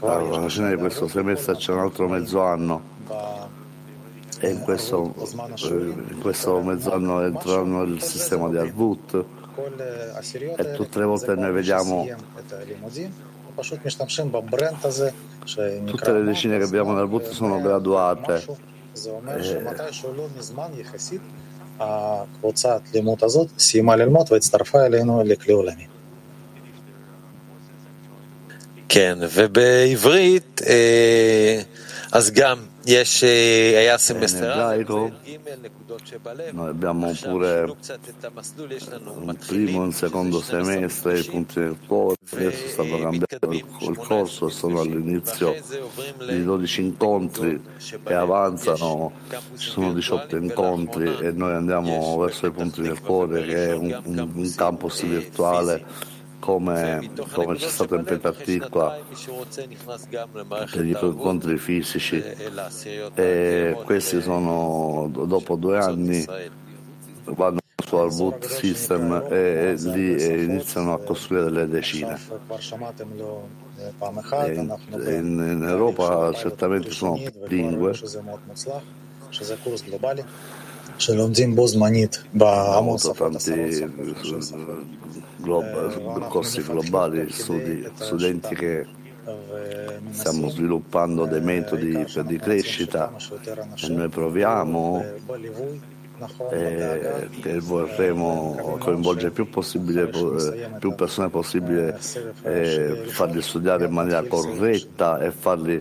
Alla 0.00 0.48
fine 0.48 0.70
di 0.70 0.76
questo 0.76 1.08
semestre 1.08 1.54
c'è 1.56 1.72
un 1.72 1.78
altro 1.80 2.08
mezzo 2.08 2.42
anno 2.42 2.96
e 4.40 4.50
in 4.50 4.60
questo, 4.60 5.14
in 5.32 6.18
questo 6.20 6.60
mezzo 6.60 6.92
anno 6.92 7.24
entreranno 7.24 7.84
nel 7.84 8.00
sistema 8.00 8.48
di 8.48 8.56
Arbut 8.56 9.24
e 10.56 10.72
tutte 10.72 10.98
le 11.00 11.04
volte 11.04 11.34
noi 11.34 11.52
vediamo 11.52 12.06
tutte 15.84 16.12
le 16.12 16.22
decine 16.22 16.58
che 16.58 16.64
abbiamo 16.64 16.92
nel 16.92 17.00
Arbut 17.00 17.30
sono 17.30 17.60
graduate. 17.60 18.44
E 18.94 19.42
הקבוצת 21.80 22.80
לימוד 22.94 23.24
הזאת 23.24 23.48
סיימה 23.58 23.96
ללמוד 23.96 24.26
והצטרפה 24.30 24.86
אלינו 24.86 25.22
לכלי 25.24 25.52
עולמי. 25.52 25.86
כן, 28.88 29.18
ובעברית, 29.34 30.60
אז 32.12 32.30
גם 32.30 32.66
Eh, 32.84 33.04
nell'ebraico 34.14 35.12
noi 36.52 36.68
abbiamo 36.68 37.12
pure 37.20 37.76
un 39.14 39.36
primo 39.46 39.82
e 39.82 39.84
un 39.84 39.92
secondo 39.92 40.40
semestre, 40.40 41.18
i 41.18 41.24
punti 41.24 41.60
del 41.60 41.76
cuore 41.86 42.16
adesso 42.30 42.68
stanno 42.68 42.98
cambiando 42.98 43.50
il, 43.50 43.64
il 43.80 43.96
corso, 43.96 44.48
sono 44.48 44.80
all'inizio 44.80 45.54
di 46.26 46.42
12 46.42 46.80
incontri 46.82 47.60
e 48.04 48.14
avanzano, 48.14 49.12
ci 49.56 49.70
sono 49.70 49.92
18 49.92 50.36
incontri 50.36 51.16
e 51.20 51.32
noi 51.32 51.54
andiamo 51.54 52.16
verso 52.18 52.46
i 52.46 52.50
punti 52.50 52.82
del 52.82 53.00
cuore 53.00 53.44
che 53.44 53.68
è 53.68 53.74
un, 53.74 54.00
un, 54.04 54.30
un 54.34 54.54
campus 54.54 55.04
virtuale 55.04 56.16
come, 56.38 57.10
come 57.32 57.56
c'è 57.56 57.68
stato 57.68 57.94
in 57.94 58.04
Petarticqua 58.04 58.98
per 60.70 60.80
gli 60.82 60.94
incontri 61.00 61.58
fisici 61.58 62.22
e 63.14 63.76
questi 63.84 64.20
sono 64.20 65.10
dopo 65.12 65.56
due 65.56 65.78
anni 65.78 66.24
vanno 67.24 67.58
su 67.84 67.96
al 67.96 68.14
boot 68.14 68.46
system 68.46 69.26
e, 69.30 69.74
lì 69.78 70.44
iniziano 70.44 70.92
a 70.92 70.98
costruire 70.98 71.44
delle 71.44 71.68
decine. 71.68 72.18
In, 74.46 74.78
in, 75.06 75.64
Europa 75.66 76.32
certamente 76.34 76.90
sono 76.90 77.18
lingue 77.46 77.92
ha 82.46 82.76
avuto 82.76 83.14
tanti 85.48 85.98
glob- 85.98 86.28
corsi 86.28 86.62
globali, 86.62 87.30
studi, 87.30 87.88
studenti 87.94 88.54
che 88.54 88.86
stiamo 90.10 90.48
sviluppando 90.48 91.26
dei 91.26 91.40
metodi 91.40 92.04
di 92.24 92.38
crescita 92.38 93.12
e 93.76 93.88
noi 93.88 94.08
proviamo 94.08 95.04
e 96.50 97.28
che 97.40 97.60
vorremmo 97.60 98.76
coinvolgere 98.78 99.30
più, 99.30 99.48
più 100.78 100.94
persone 100.94 101.28
possibile 101.28 101.98
e 102.42 103.04
farli 103.06 103.40
studiare 103.40 103.84
in 103.84 103.92
maniera 103.92 104.24
corretta 104.24 105.18
e 105.20 105.30
farli 105.30 105.80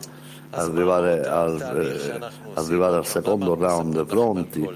arrivare 0.51 1.25
al, 1.25 1.59
eh, 1.59 2.29
arrivare 2.53 2.97
al 2.97 3.05
secondo 3.05 3.55
round 3.55 4.05
pronti 4.05 4.69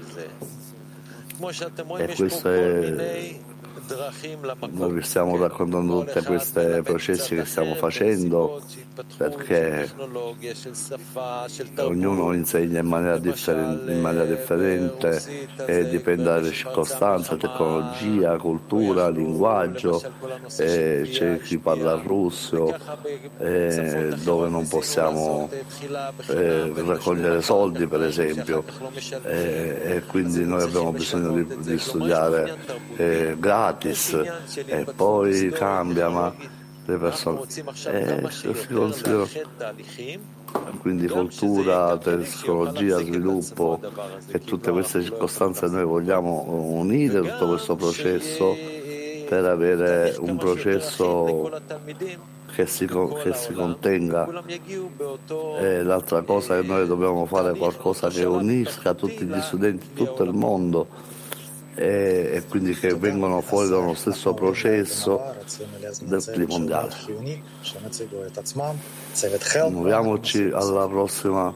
e 1.96 2.14
questo 2.14 2.48
è 2.50 3.40
noi 4.70 4.92
vi 4.92 5.02
stiamo 5.02 5.36
raccontando 5.36 6.04
tutti 6.04 6.22
questi 6.24 6.80
processi 6.82 7.34
che 7.34 7.44
stiamo 7.44 7.74
facendo 7.74 8.62
perché 9.16 9.90
ognuno 11.78 12.32
insegna 12.32 12.80
in 12.80 12.86
maniera, 12.86 13.16
in 13.16 14.00
maniera 14.00 14.24
differente 14.24 15.22
e 15.66 15.88
dipende 15.88 16.24
dalle 16.24 16.52
circostanze, 16.52 17.36
tecnologia, 17.36 18.36
cultura, 18.36 19.08
linguaggio, 19.08 20.02
c'è 20.46 21.40
chi 21.42 21.58
parla 21.58 21.94
russo 21.94 22.76
dove 23.38 24.48
non 24.48 24.66
possiamo 24.68 25.48
eh, 26.28 26.72
raccogliere 26.74 27.42
soldi 27.42 27.86
per 27.86 28.02
esempio. 28.02 28.64
E 29.24 30.02
quindi 30.06 30.44
noi 30.44 30.62
abbiamo 30.62 30.92
bisogno 30.92 31.32
di, 31.32 31.56
di 31.58 31.78
studiare 31.78 32.56
eh, 32.96 33.36
gratis 33.72 34.12
e 34.66 34.86
poi 34.94 35.50
cambia, 35.50 36.08
ma 36.08 36.34
le 36.84 36.96
persone 36.96 37.40
eh, 37.86 38.28
si 38.30 38.66
considera 38.68 39.26
quindi 40.80 41.06
cultura, 41.08 41.96
tecnologia, 41.96 42.98
sviluppo 42.98 43.80
e 44.28 44.38
tutte 44.40 44.70
queste 44.70 45.02
circostanze 45.02 45.66
noi 45.68 45.84
vogliamo 45.84 46.44
unire 46.48 47.20
tutto 47.20 47.48
questo 47.48 47.76
processo 47.76 48.54
per 49.28 49.44
avere 49.44 50.14
un 50.18 50.36
processo 50.36 51.50
che 52.54 52.66
si, 52.66 52.86
che 52.86 53.32
si 53.32 53.52
contenga. 53.54 54.28
E 55.58 55.82
l'altra 55.82 56.20
cosa 56.20 56.58
è 56.58 56.60
che 56.60 56.66
noi 56.66 56.86
dobbiamo 56.86 57.24
fare 57.24 57.56
qualcosa 57.56 58.08
che 58.08 58.24
unisca 58.24 58.92
tutti 58.92 59.24
gli 59.24 59.40
studenti 59.40 59.94
tutto 59.94 60.22
il 60.22 60.34
mondo 60.34 61.11
e, 61.74 62.42
quindi 62.48 62.74
che 62.74 62.94
vengono 62.94 63.40
fuori 63.40 63.68
da 63.68 63.78
uno 63.78 63.94
stesso 63.94 64.34
processo 64.34 65.34
del 66.02 66.22
clima 66.24 66.46
mondiale. 66.48 66.94
Muoviamoci 69.70 70.50
alla 70.52 70.86
prossima, 70.86 71.54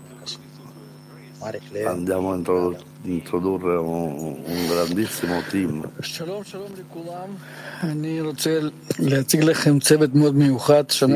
andiamo 1.84 2.32
a 2.32 2.74
introdurre 3.02 3.76
un, 3.76 4.42
un 4.44 4.66
grandissimo 4.68 5.42
team. 5.50 5.88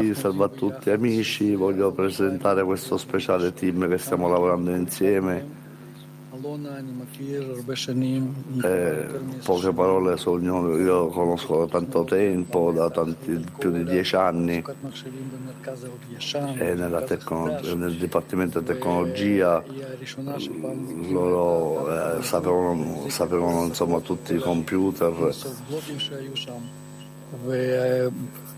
Sì, 0.02 0.14
salve 0.14 0.44
a 0.44 0.48
tutti 0.48 0.90
amici, 0.90 1.54
voglio 1.54 1.90
presentare 1.90 2.62
questo 2.64 2.96
speciale 2.98 3.52
team 3.54 3.88
che 3.88 3.98
stiamo 3.98 4.28
lavorando 4.28 4.70
insieme 4.72 5.59
eh, 8.62 9.07
poche 9.44 9.72
parole 9.72 10.16
su 10.16 10.31
ognuno, 10.31 10.76
io 10.76 11.09
conosco 11.09 11.59
da 11.61 11.66
tanto 11.66 12.05
tempo, 12.05 12.72
da 12.72 12.90
tanti, 12.90 13.44
più 13.59 13.70
di 13.70 13.85
dieci 13.85 14.16
anni, 14.16 14.64
e 16.59 16.74
nel 16.74 17.96
Dipartimento 17.98 18.61
di 18.61 18.66
Tecnologia. 18.66 19.62
Loro 21.11 22.18
eh, 22.18 22.22
sapevano, 22.22 23.09
sapevano 23.09 23.64
insomma, 23.64 24.00
tutti 24.00 24.35
i 24.35 24.38
computer. 24.38 25.35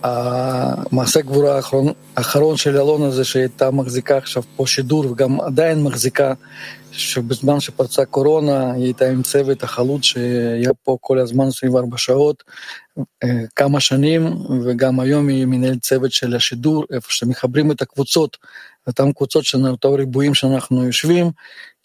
המעשה 0.02 1.20
הגבורה 1.20 1.56
האחרון, 1.56 1.92
האחרון 2.16 2.56
של 2.56 2.76
אלונה 2.76 3.10
זה 3.10 3.24
שהייתה 3.24 3.70
מחזיקה 3.70 4.16
עכשיו 4.16 4.42
פה 4.56 4.66
שידור 4.66 5.10
וגם 5.10 5.40
עדיין 5.40 5.82
מחזיקה 5.82 6.32
שבזמן 6.92 7.60
שפרצה 7.60 8.04
קורונה 8.04 8.72
היא 8.72 8.84
הייתה 8.84 9.08
עם 9.08 9.22
צוות 9.22 9.62
החלוץ 9.62 10.02
שהיה 10.02 10.70
פה 10.84 10.96
כל 11.00 11.18
הזמן 11.18 11.46
24 11.46 11.96
שעות 11.98 12.42
כמה 13.56 13.80
שנים 13.80 14.26
וגם 14.64 15.00
היום 15.00 15.28
היא 15.28 15.46
מנהלת 15.46 15.80
צוות 15.80 16.12
של 16.12 16.36
השידור 16.36 16.84
איפה 16.92 17.08
שמחברים 17.10 17.70
את 17.70 17.82
הקבוצות 17.82 18.36
אותן 18.86 19.12
קבוצות 19.12 19.44
של 19.44 19.66
אותו 19.66 19.92
ריבועים 19.92 20.34
שאנחנו 20.34 20.86
יושבים 20.86 21.30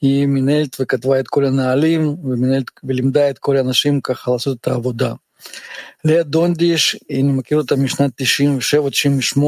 היא 0.02 0.28
מנהלת 0.28 0.78
וכתבה 0.80 1.20
את 1.20 1.28
כל 1.28 1.46
הנהלים 1.46 2.16
ומנהלת 2.24 2.72
ולימדה 2.84 3.30
את 3.30 3.40
כל 3.40 3.58
האנשים 3.58 4.02
ככה 4.02 4.32
לעשות 4.32 4.58
את 4.62 4.68
העבודה. 4.68 5.14
לאה 6.06 6.24
דונדיש, 6.24 6.96
אני 7.12 7.32
מכיר 7.32 7.58
אותה 7.58 7.76
משנת 7.76 8.22
97-98, 8.22 9.40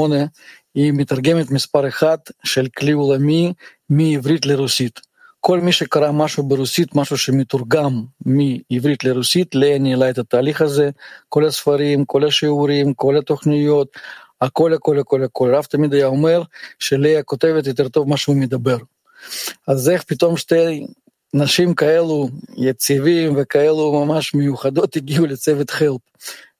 היא 0.75 0.93
מתרגמת 0.93 1.51
מספר 1.51 1.87
אחת 1.87 2.31
של 2.43 2.67
כלי 2.77 2.91
עולמי 2.91 3.53
מעברית 3.89 4.45
לרוסית. 4.45 4.99
כל 5.39 5.59
מי 5.59 5.71
שקרא 5.71 6.11
משהו 6.11 6.43
ברוסית, 6.43 6.95
משהו 6.95 7.17
שמתורגם 7.17 8.03
מעברית 8.25 9.03
לרוסית, 9.03 9.55
לאה 9.55 9.77
ניהלה 9.79 10.09
את 10.09 10.17
התהליך 10.17 10.61
הזה, 10.61 10.89
כל 11.29 11.45
הספרים, 11.45 12.05
כל 12.05 12.25
השיעורים, 12.25 12.93
כל 12.93 13.17
התוכניות, 13.17 13.87
הכל 14.41 14.73
הכל 14.73 14.99
הכל 14.99 15.23
הכל. 15.23 15.55
רב 15.55 15.63
תמיד 15.63 15.93
היה 15.93 16.05
אומר 16.05 16.41
שלאה 16.79 17.23
כותבת 17.23 17.67
יותר 17.67 17.89
טוב 17.89 18.09
מה 18.09 18.17
שהוא 18.17 18.35
מדבר. 18.35 18.77
אז 19.67 19.89
איך 19.89 20.03
פתאום 20.03 20.37
שתי 20.37 20.85
נשים 21.33 21.73
כאלו 21.73 22.29
יציבים 22.57 23.33
וכאלו 23.37 24.05
ממש 24.05 24.33
מיוחדות 24.33 24.95
הגיעו 24.95 25.25
לצוות 25.25 25.69
חלפ. 25.69 26.01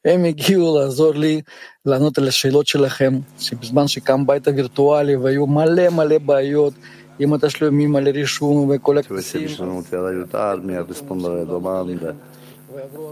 הם 0.06 0.26
הגיעו 0.26 0.80
לעזור 0.80 1.14
לי 1.14 1.42
לענות 1.86 2.18
על 2.18 2.28
השאלות 2.28 2.68
שלכם, 2.68 3.20
שבזמן 3.40 3.88
שקם 3.88 4.28
בית 4.28 4.48
הווירטואלי 4.48 5.16
והיו 5.16 5.48
מלא 5.48 5.90
מלא 5.90 6.18
בעיות 6.18 6.74
עם 7.20 7.34
התשלומים 7.34 7.96
על 7.96 8.08
הרישום 8.08 8.70
וכל 8.70 8.98
הכספים. 8.98 9.48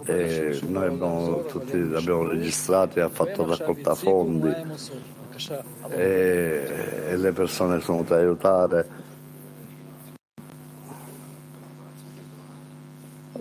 E 0.08 0.60
noi 0.70 0.88
abbiamo, 0.88 1.44
tutti 1.46 1.78
abbiamo 1.96 2.28
registrato 2.28 3.00
e 3.00 3.02
ha 3.02 3.10
fatto 3.10 3.46
raccolta 3.46 3.96
fondi 3.96 4.54
e, 5.90 6.08
e 7.10 7.18
le 7.18 7.32
persone 7.32 7.82
sono 7.82 8.04
venute 8.04 8.14
ad 8.14 8.20
aiutare 8.20 8.88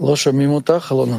לא 0.01 0.17
שומעים 0.17 0.51
אותך, 0.51 0.93
אלונה. 0.93 1.19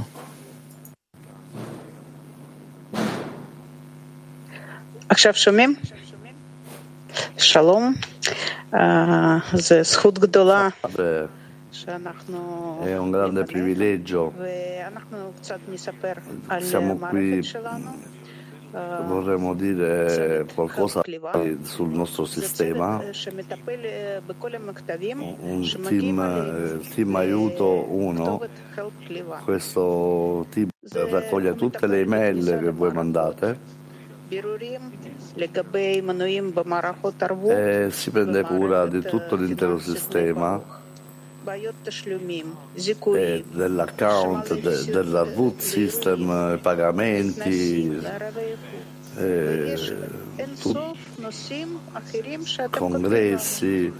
עכשיו 5.09 5.33
שומעים? 5.33 5.75
שלום, 7.37 7.93
זו 9.53 9.83
זכות 9.83 10.19
גדולה 10.19 10.67
שאנחנו 11.71 12.81
ואנחנו 14.37 15.31
קצת 15.41 15.59
נספר 15.71 16.13
על 16.49 16.63
המערכת 16.73 17.43
שלנו. 17.43 17.91
Vorremmo 19.05 19.53
dire 19.53 20.45
qualcosa 20.53 21.01
sul 21.61 21.89
nostro 21.89 22.25
sistema, 22.25 23.01
un 25.39 25.63
team, 25.81 26.79
team 26.93 27.15
aiuto 27.15 27.85
1, 27.89 28.41
questo 29.43 30.45
team 30.49 30.69
raccoglie 30.91 31.55
tutte 31.55 31.87
le 31.87 31.99
email 32.01 32.59
che 32.61 32.71
voi 32.71 32.91
mandate. 32.91 33.75
E 37.49 37.87
si 37.91 38.11
prende 38.11 38.41
cura 38.43 38.85
di 38.87 39.01
tutto 39.01 39.35
l'intero 39.37 39.79
sistema 39.79 40.76
dell'account, 43.49 44.53
de, 44.53 44.85
della 44.85 45.23
root 45.23 45.59
system, 45.59 46.29
eh, 46.29 46.57
pagamenti, 46.57 47.99
eh, 49.17 49.75
congressi, 52.69 53.91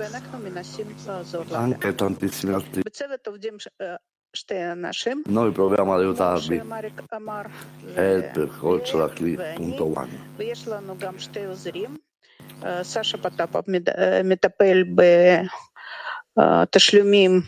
anche 1.52 1.96
tantissimi 1.96 2.54
altri. 2.54 2.82
Noi 5.26 5.52
proviamo 5.52 5.94
ad 5.94 6.00
aiutarvi. 6.02 6.62
helpculturally.one 7.96 10.36
Саша 12.84 13.18
Потапов, 13.18 13.66
э, 13.68 14.24
метапель 14.24 14.86
Б. 14.86 15.48
בתשלומים, 16.37 17.41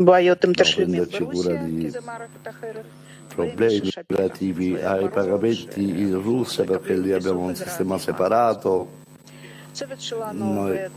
בעיות 0.00 0.44
עם 0.44 0.52
תשלומים 0.52 1.02
ברוסיה, 1.04 1.60
כי 1.80 1.90
זה 1.90 2.00
מערכת 2.00 2.48
אחרת. 2.48 2.84
problemi 3.30 3.90
relativi 4.08 4.74
ai 4.74 5.08
pagamenti 5.08 6.00
in 6.00 6.20
Russia 6.20 6.64
perché 6.64 6.96
lì 6.96 7.12
abbiamo 7.12 7.40
un 7.40 7.54
sistema 7.54 7.96
separato. 7.98 8.98
Noi, 10.32 10.90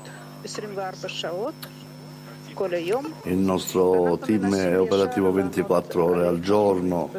il 3.24 3.38
nostro 3.38 4.18
team 4.18 4.54
è 4.56 4.80
operativo 4.80 5.32
24 5.32 6.04
ore 6.04 6.28
al 6.28 6.40
giorno 6.40 7.12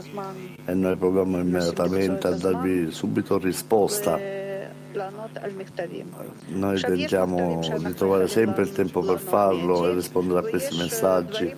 e 0.65 0.75
noi 0.75 0.97
proviamo 0.97 1.39
immediatamente 1.39 2.27
a 2.27 2.33
darvi 2.33 2.91
subito 2.91 3.39
risposta. 3.39 4.38
Noi 6.48 6.80
tentiamo 6.80 7.60
di 7.78 7.94
trovare 7.94 8.28
sempre 8.28 8.64
il 8.64 8.72
tempo 8.72 9.02
per 9.02 9.20
farlo 9.20 9.88
e 9.88 9.94
rispondere 9.94 10.40
a 10.40 10.50
questi 10.50 10.78
messaggi 10.78 11.56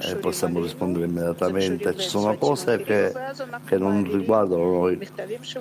e 0.00 0.16
possiamo 0.16 0.60
rispondere 0.60 1.06
immediatamente. 1.06 1.96
Ci 1.96 2.08
sono 2.08 2.36
cose 2.36 2.82
che, 2.82 3.12
che 3.64 3.78
non 3.78 4.08
riguardano 4.10 4.64
noi, 4.64 5.08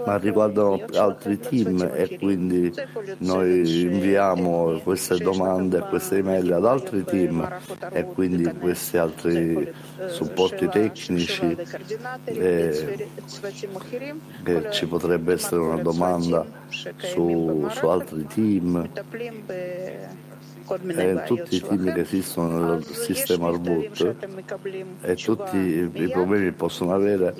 ma 0.05 0.17
riguardano 0.17 0.85
altri 0.93 1.39
team 1.39 1.89
e 1.93 2.17
quindi 2.17 2.73
noi 3.19 3.81
inviamo 3.81 4.79
queste 4.83 5.17
domande, 5.17 5.79
queste 5.89 6.17
email 6.17 6.53
ad 6.53 6.65
altri 6.65 7.03
team 7.03 7.47
e 7.91 8.03
quindi 8.05 8.43
questi 8.59 8.97
altri 8.97 9.73
supporti 10.07 10.67
tecnici 10.67 11.55
e 12.25 13.09
che 14.43 14.71
ci 14.71 14.85
potrebbe 14.85 15.33
essere 15.33 15.61
una 15.61 15.81
domanda 15.81 16.45
su, 16.69 17.67
su 17.71 17.87
altri 17.87 18.25
team 18.27 18.89
e 20.75 21.23
tutti 21.25 21.55
i 21.55 21.61
team 21.61 21.93
che 21.93 22.01
esistono 22.01 22.73
nel 22.73 22.85
sistema 22.85 23.47
Arbut 23.47 24.15
e 25.01 25.15
tutti 25.15 25.57
i 25.57 26.09
problemi 26.09 26.45
che 26.45 26.51
possono 26.51 26.93
avere 26.93 27.33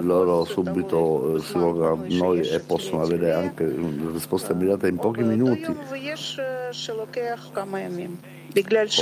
loro 0.00 0.44
subito 0.44 1.38
si 1.40 1.52
volgono 1.56 1.92
a 1.92 1.98
noi 2.08 2.40
e 2.40 2.60
possono 2.60 3.02
avere 3.02 3.32
anche 3.32 3.64
una 3.64 4.10
risposta 4.10 4.52
immediata 4.52 4.88
in 4.88 4.96
pochi 4.96 5.22
minuti. 5.22 5.74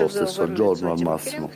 o 0.02 0.08
stesso 0.08 0.52
giorno 0.52 0.92
al 0.92 1.00
massimo. 1.00 1.50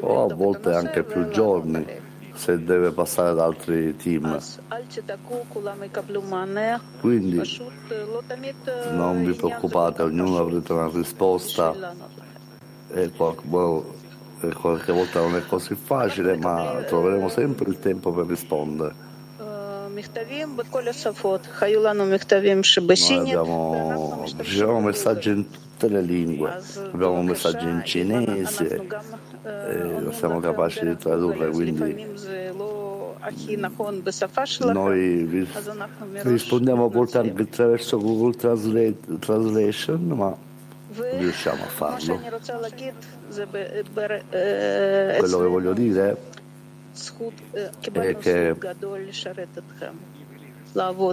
o 0.00 0.24
a 0.24 0.34
volte 0.34 0.72
anche 0.72 1.04
più 1.04 1.28
giorni 1.28 2.14
se 2.36 2.62
deve 2.62 2.92
passare 2.92 3.30
ad 3.30 3.40
altri 3.40 3.96
team. 3.96 4.38
Quindi 7.00 7.40
non 8.92 9.24
vi 9.24 9.32
preoccupate, 9.32 10.02
ognuno 10.02 10.38
avrete 10.38 10.72
una 10.72 10.90
risposta 10.92 11.74
e 12.92 13.10
qualche 13.10 14.92
volta 14.92 15.20
non 15.20 15.36
è 15.36 15.46
così 15.46 15.74
facile, 15.74 16.36
ma 16.36 16.82
troveremo 16.86 17.28
sempre 17.28 17.68
il 17.70 17.78
tempo 17.78 18.12
per 18.12 18.26
rispondere. 18.26 19.05
Noi 23.16 23.30
abbiamo, 23.30 24.24
riceviamo 24.36 24.80
messaggi 24.80 25.30
in 25.30 25.48
tutte 25.50 25.88
le 25.88 26.02
lingue, 26.02 26.60
abbiamo 26.92 27.22
messaggi 27.22 27.66
in 27.66 27.80
cinese, 27.82 28.86
eh, 29.42 30.12
siamo 30.12 30.40
capaci 30.40 30.86
di 30.86 30.96
tradurre, 30.98 31.48
quindi 31.48 32.06
noi 34.70 35.48
rispondiamo 36.12 36.84
a 36.84 36.88
volte 36.88 37.16
anche 37.16 37.42
attraverso 37.42 37.98
Google 37.98 38.34
Translate, 38.34 39.18
Translation, 39.18 40.00
ma 40.08 40.36
riusciamo 41.16 41.62
a 41.62 41.68
farlo. 41.68 42.20
Quello 45.18 45.38
che 45.38 45.46
voglio 45.46 45.72
dire 45.72 46.34
è 47.92 48.16
che 48.16 48.56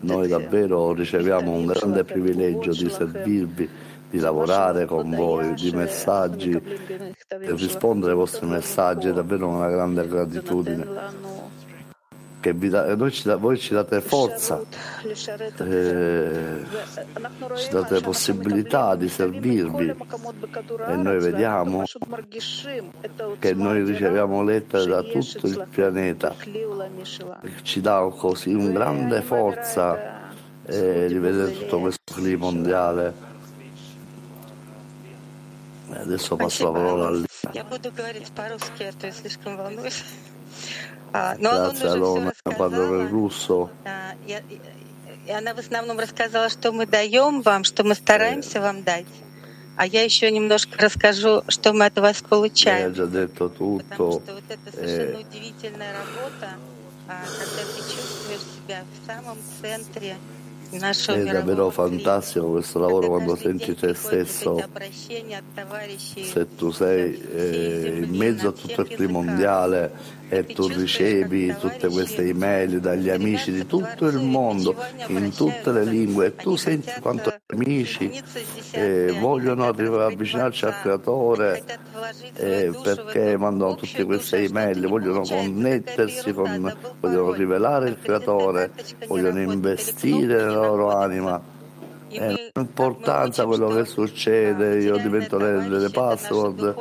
noi 0.02 0.28
davvero 0.28 0.94
riceviamo 0.94 1.52
un 1.52 1.66
grande 1.66 2.04
privilegio 2.04 2.72
di 2.72 2.90
servirvi, 2.90 3.70
di 4.10 4.20
lavorare 4.20 4.86
con 4.86 5.10
voi, 5.10 5.54
di 5.54 5.72
messaggi, 5.72 6.52
e 6.52 7.56
rispondere 7.56 8.12
ai 8.12 8.18
vostri 8.18 8.48
messaggi, 8.48 9.08
è 9.08 9.14
davvero 9.14 9.48
una 9.48 9.70
grande 9.70 10.08
gratitudine 10.08 11.43
che 12.44 12.54
da, 12.70 13.10
ci 13.10 13.24
da, 13.24 13.38
voi 13.38 13.58
ci 13.58 13.74
date 13.74 14.02
forza, 14.02 14.62
eh, 15.60 16.66
ci 17.56 17.70
date 17.70 18.02
possibilità 18.02 18.96
di 18.96 19.08
servirvi 19.08 19.88
e 19.88 20.96
noi 20.98 21.20
vediamo 21.20 21.84
che 23.40 23.54
noi 23.54 23.84
riceviamo 23.86 24.44
lettere 24.44 24.86
da 24.88 25.02
tutto 25.04 25.48
il 25.48 25.66
pianeta, 25.70 26.36
ci 27.62 27.80
dà 27.80 28.12
così 28.14 28.54
una 28.54 28.72
grande 28.72 29.22
forza 29.22 30.32
eh, 30.66 31.06
di 31.08 31.18
vedere 31.18 31.58
tutto 31.58 31.80
questo 31.80 32.14
clima 32.14 32.44
mondiale. 32.44 33.32
Adesso 35.94 36.36
passo 36.36 36.66
la 36.66 36.72
parola 36.72 37.08
a 37.08 37.12
Lina. 37.12 37.26
Но 37.54 37.78
Grazie 39.80 40.33
Alona, 41.14 42.34
parlo 42.58 43.02
il 43.02 43.08
russo. 43.08 43.70
И 45.26 45.32
она 45.32 45.54
в 45.54 45.60
основном 45.60 46.00
рассказала, 46.00 46.50
что 46.50 46.74
мы 46.74 46.86
даем 46.86 47.42
вам, 47.42 47.64
что 47.64 47.84
мы 47.86 47.96
стараемся 47.96 48.60
вам 48.60 48.84
дать. 48.84 49.06
А 49.78 49.86
я 49.86 50.04
еще 50.04 50.30
немножко 50.30 50.78
расскажу, 50.78 51.44
что 51.48 51.72
мы 51.72 51.86
от 51.86 51.98
вас 51.98 52.22
получаем. 52.22 52.94
Потому 52.94 53.88
что 53.88 54.34
вот 54.34 54.44
это 54.50 54.72
совершенно 54.76 55.20
удивительная 55.20 55.94
работа, 55.94 56.50
когда 57.08 57.64
ты 57.74 57.80
чувствуешь 57.82 58.42
себя 58.58 58.84
в 58.92 59.06
самом 59.08 59.38
центре 59.62 60.18
È 60.74 61.24
davvero 61.24 61.70
fantastico 61.70 62.50
questo 62.52 62.80
lavoro 62.80 63.08
quando 63.08 63.36
senti 63.36 63.76
te 63.76 63.94
stesso, 63.94 64.68
se 65.98 66.56
tu 66.56 66.72
sei 66.72 67.22
eh, 67.22 68.02
in 68.04 68.16
mezzo 68.16 68.48
a 68.48 68.52
tutto 68.52 68.82
il 68.82 68.88
clima 68.88 69.12
mondiale 69.12 70.22
e 70.30 70.46
tu 70.46 70.68
ricevi 70.68 71.56
tutte 71.60 71.90
queste 71.90 72.24
email 72.24 72.80
dagli 72.80 73.10
amici 73.10 73.52
di 73.52 73.68
tutto 73.68 74.08
il 74.08 74.18
mondo, 74.18 74.76
in 75.08 75.32
tutte 75.32 75.72
le 75.72 75.84
lingue, 75.86 76.28
e 76.28 76.36
tu 76.36 76.56
senti 76.56 76.92
quanto 77.00 77.30
gli 77.30 77.54
amici 77.54 78.20
eh, 78.72 79.16
vogliono 79.20 79.68
avvicinarci 79.68 80.66
al 80.66 80.82
creatore 80.82 81.64
eh, 82.34 82.72
perché 82.82 83.38
mandano 83.38 83.76
tutte 83.76 84.04
queste 84.06 84.38
email, 84.38 84.88
vogliono 84.88 85.22
connettersi, 85.22 86.34
con, 86.34 86.76
vogliono 87.00 87.32
rivelare 87.34 87.90
il 87.90 88.00
creatore, 88.02 88.72
vogliono 89.08 89.40
investire 89.40 90.44
nella 90.44 90.63
loro 90.66 90.96
anima. 90.96 91.42
È 92.08 92.52
un'importanza 92.54 93.46
quello 93.46 93.70
che 93.70 93.86
succede, 93.86 94.78
io 94.80 94.98
divento 94.98 95.38
le, 95.38 95.68
delle 95.68 95.90
password, 95.90 96.76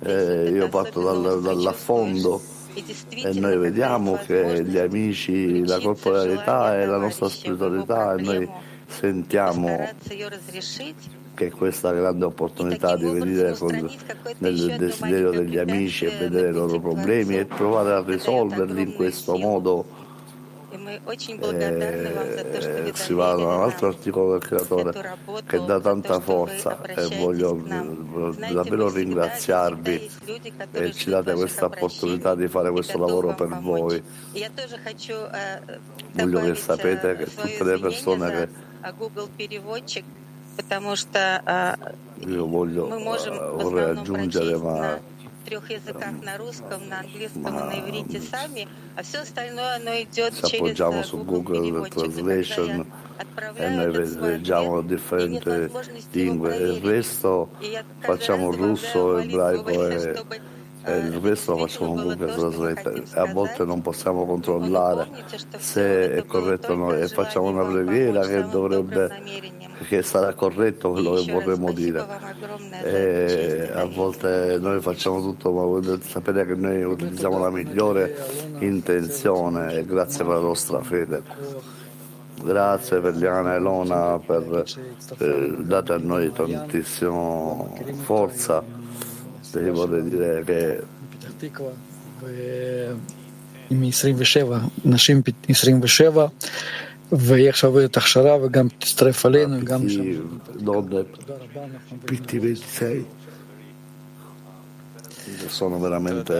eh, 0.00 0.50
io 0.50 0.68
parto 0.68 1.00
dal, 1.00 1.40
dall'affondo 1.40 2.40
e 2.74 3.32
noi 3.34 3.56
vediamo 3.56 4.18
che 4.26 4.64
gli 4.64 4.78
amici, 4.78 5.64
la 5.64 5.78
corporalità 5.78 6.78
e 6.80 6.86
la 6.86 6.98
nostra 6.98 7.28
spiritualità 7.28 8.14
e 8.14 8.22
noi 8.22 8.50
sentiamo 8.86 9.88
che 11.34 11.50
questa 11.50 11.92
grande 11.92 12.24
opportunità 12.24 12.96
di 12.96 13.04
venire 13.04 13.56
con, 13.56 13.90
nel 14.38 14.76
desiderio 14.76 15.30
degli 15.30 15.56
amici 15.56 16.06
e 16.06 16.16
vedere 16.16 16.48
i 16.48 16.52
loro 16.52 16.80
problemi 16.80 17.38
e 17.38 17.44
provare 17.44 17.92
a 17.92 18.02
risolverli 18.04 18.82
in 18.82 18.94
questo 18.94 19.36
modo 19.36 20.02
eh, 21.02 22.92
va 23.14 23.34
da 23.34 23.44
un 23.44 23.62
altro 23.62 23.88
articolo 23.88 24.32
del 24.32 24.40
creatore 24.40 24.92
che 25.46 25.64
dà 25.64 25.80
tanta 25.80 26.20
forza 26.20 26.80
eh, 26.82 27.02
e 27.02 27.18
voglio 27.18 27.56
eh, 27.56 28.52
davvero 28.52 28.90
ringraziarvi 28.90 30.10
e 30.72 30.92
ci 30.92 31.10
date 31.10 31.34
questa 31.34 31.66
opportunità 31.66 32.34
di 32.34 32.48
fare 32.48 32.70
questo 32.70 32.98
lavoro 32.98 33.34
per 33.34 33.58
voi. 33.60 34.02
Voglio 36.12 36.40
che 36.40 36.54
sapete 36.54 37.16
che 37.16 37.24
tutte 37.24 37.64
le 37.64 37.78
persone 37.78 38.30
che 38.30 38.48
io 42.26 42.46
voglio, 42.46 42.94
eh, 42.94 43.62
vorrei 43.62 43.90
aggiungere, 43.90 44.56
ma 44.56 45.00
трех 45.44 45.70
языках 45.70 46.12
на 46.22 46.36
русском, 46.36 46.88
на 46.88 47.00
английском 47.00 47.46
и 47.46 47.50
на 47.50 47.80
иврите 47.80 48.20
сами, 48.20 48.68
а 48.96 49.02
все 49.02 49.18
остальное 49.18 49.76
оно 49.76 49.90
идет 50.02 50.34
через 50.46 50.78
Google 51.12 51.88
Translation 51.88 52.86
e 53.56 53.68
noi 53.68 54.16
leggiamo 54.20 54.82
differenti 54.82 55.70
lingue 56.12 56.56
il 56.56 56.80
resto 56.80 57.50
facciamo 58.00 58.50
russo, 58.50 59.18
ebraico 59.18 59.88
e 59.88 60.14
e 60.30 60.53
il 60.86 61.12
resto 61.20 61.52
lo 61.52 61.66
facciamo 61.66 61.94
con 61.94 62.04
Google 62.04 62.34
Translate 62.34 62.92
e 62.92 63.18
a 63.18 63.32
volte 63.32 63.64
non 63.64 63.80
possiamo 63.80 64.26
controllare 64.26 65.08
se 65.56 66.12
è 66.12 66.24
corretto 66.26 66.72
o 66.72 66.76
no 66.76 66.94
e 66.94 67.08
facciamo 67.08 67.48
una 67.48 67.64
preghiera 67.64 68.20
che 68.26 68.44
dovrebbe 68.48 69.22
che 69.88 70.02
sarà 70.02 70.34
corretto 70.34 70.90
quello 70.92 71.14
che 71.14 71.32
vorremmo 71.32 71.72
dire. 71.72 72.06
e 72.82 73.70
a 73.72 73.84
volte 73.86 74.58
noi 74.60 74.80
facciamo 74.80 75.20
tutto 75.20 75.52
ma 75.52 75.62
volete 75.62 76.06
sapere 76.06 76.46
che 76.46 76.54
noi 76.54 76.82
utilizziamo 76.82 77.38
la 77.38 77.50
migliore 77.50 78.14
intenzione 78.58 79.74
e 79.74 79.84
grazie 79.86 80.24
per 80.24 80.34
la 80.34 80.40
nostra 80.40 80.82
fede. 80.82 81.22
Grazie 82.42 83.00
per 83.00 83.16
Liana 83.16 83.54
e 83.54 83.58
Lona 83.58 84.18
per 84.18 84.64
eh, 85.18 85.54
date 85.60 85.92
a 85.92 85.98
noi 85.98 86.30
tantissima 86.30 87.64
forza 88.02 88.82
devi 89.54 89.70
vorrei 89.70 90.02
dire 90.02 90.42
che 90.46 90.60
עם 93.70 93.82
27, 93.82 94.58
נשים 94.84 95.22
27, 95.48 96.26
והיא 97.12 97.48
עכשיו 97.48 97.70
עובדת 97.70 97.96
הכשרה 97.96 98.36
וגם 98.44 98.68
תצטרף 98.78 99.26
אלינו, 99.26 99.64
גם 99.64 99.88
שם. 99.88 100.02
sono 105.48 105.78
veramente 105.78 106.34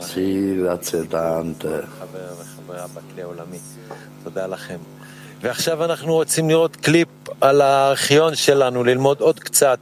sì 0.00 0.54
grazie 0.56 1.06
tante 1.06 1.86
ועכשיו 5.42 5.84
אנחנו 5.84 6.14
רוצים 6.14 6.48
לראות 6.48 6.76
קליפ 6.76 7.08
על 7.40 7.60
הארכיון 7.60 8.34
שלנו, 8.34 8.84
ללמוד 8.84 9.20
עוד 9.20 9.40
קצת 9.40 9.80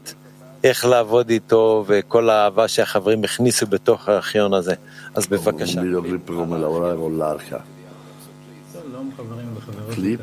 איך 0.64 0.85
לעבוד 0.85 1.31
איתו 1.31 1.85
וכל 1.88 2.31
האהבה 2.31 2.68
שהחברים 2.68 3.25
הכניסו 3.25 3.66
בתוך 3.66 4.09
הארכיון 4.09 4.55
הזה. 4.55 4.75
אז 5.14 5.27
בבקשה. 5.27 5.81
קליפ 9.94 10.21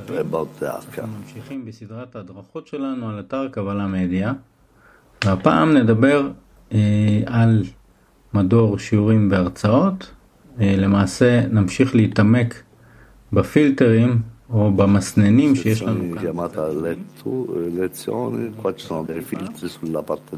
אנחנו 0.97 1.17
ממשיכים 1.19 1.65
בסדרת 1.65 2.15
ההדרכות 2.15 2.67
שלנו 2.67 3.09
על 3.09 3.19
אתר 3.19 3.47
קבלה 3.51 3.87
מדיה, 3.87 4.33
והפעם 5.25 5.77
נדבר 5.77 6.29
אה, 6.71 7.21
על 7.25 7.63
מדור 8.33 8.79
שיעורים 8.79 9.31
והרצאות. 9.31 10.11
אה, 10.61 10.75
למעשה 10.77 11.47
נמשיך 11.47 11.95
להתעמק 11.95 12.63
בפילטרים 13.33 14.34
o 14.52 14.70
במסננים 14.76 15.56
שיש 15.56 15.82
לנו 15.82 16.04
כאן. 16.16 16.32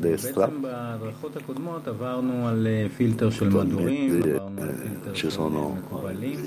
בעצם 0.01 0.63
בהדרכות 0.63 1.37
הקודמות 1.37 1.89
עברנו 1.89 2.49
על 2.49 2.67
פילטר 2.97 3.31
של 3.31 3.49
מדורים, 3.49 4.23
עברנו 4.23 4.63
על 4.63 4.69
פילטר 4.73 5.15
של 5.15 5.29
מקובלים. 5.29 6.41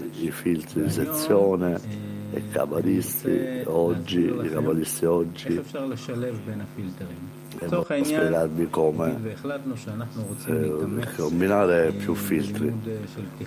e 2.33 2.41
cabalisti 2.53 3.63
oggi, 3.65 4.25
i 4.45 4.49
cabalisti 4.49 5.05
oggi. 5.05 5.47
איך 5.47 5.59
אפשר 5.59 5.85
לשלב 5.85 6.39
בין 6.45 6.61
הפילטרים? 6.61 7.17
לצורך 7.63 7.91
העניין, 7.91 8.33
והחלטנו 9.23 9.77
שאנחנו 9.77 10.23
רוצים 10.23 10.55
להתאמץ 10.61 11.19
combinare 11.19 11.91
più 12.05 12.15
filtri. 12.15 12.69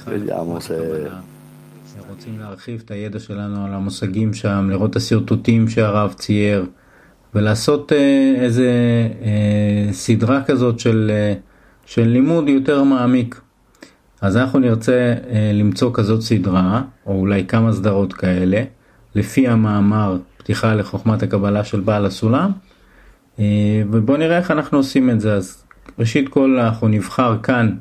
Vediamo 0.07 0.61
se 0.61 0.77
רוצים 2.10 2.40
להרחיב 2.40 2.82
את 2.86 2.92
הידע 2.92 3.20
שלנו 3.20 3.66
על 3.66 3.74
המושגים 3.74 4.34
שם, 4.34 4.68
לראות 4.70 4.92
את 4.92 4.96
השרטוטים 4.96 5.70
שהרב 5.70 6.14
צייר, 6.14 6.66
ולעשות 7.36 7.94
אה, 7.94 8.34
איזה 8.38 8.70
אה, 9.22 9.94
סדרה 9.94 10.44
כזאת 10.44 10.80
של, 10.80 11.12
אה, 11.14 11.34
של 11.86 12.08
לימוד 12.08 12.50
יותר 12.50 12.84
מעמיק. 12.84 13.42
אז 14.22 14.38
אנחנו 14.38 14.60
נרצה 14.60 15.16
למצוא 15.54 15.92
כזאת 15.94 16.22
סדרה, 16.22 16.82
או 17.06 17.20
אולי 17.20 17.46
כמה 17.48 17.74
סדרות 17.74 18.14
כאלה, 18.14 18.64
לפי 19.16 19.48
המאמר 19.48 20.18
פתיחה 20.38 20.76
לחוכמת 20.76 21.24
הקבלה 21.24 21.64
של 21.64 21.80
בעל 21.80 22.06
הסולם, 22.06 22.52
ובואו 23.92 24.18
נראה 24.18 24.38
איך 24.38 24.52
אנחנו 24.52 24.78
עושים 24.78 25.10
את 25.10 25.22
זה. 25.22 25.34
אז 25.34 25.64
ראשית 26.00 26.30
כל 26.30 26.60
אנחנו 26.60 26.88
נבחר 26.88 27.38
כאן, 27.44 27.76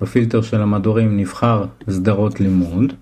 בפילטר 0.00 0.42
של 0.42 0.60
המדורים, 0.60 1.16
נבחר 1.16 1.64
סדרות 1.90 2.40
לימוד. 2.40 2.92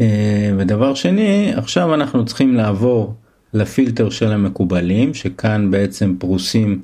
אה, 0.00 0.50
ודבר 0.58 0.94
שני, 0.94 1.52
עכשיו 1.54 1.94
אנחנו 1.94 2.24
צריכים 2.24 2.54
לעבור 2.54 3.14
לפילטר 3.52 4.10
של 4.10 4.32
המקובלים, 4.32 5.14
שכאן 5.14 5.70
בעצם 5.70 6.14
פרוסים 6.18 6.80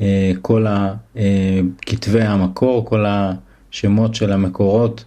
אה, 0.00 0.32
כל 0.42 0.66
אה, 0.66 1.60
כתבי 1.86 2.22
המקור, 2.22 2.86
כל 2.86 3.04
השמות 3.08 4.14
של 4.14 4.32
המקורות 4.32 5.04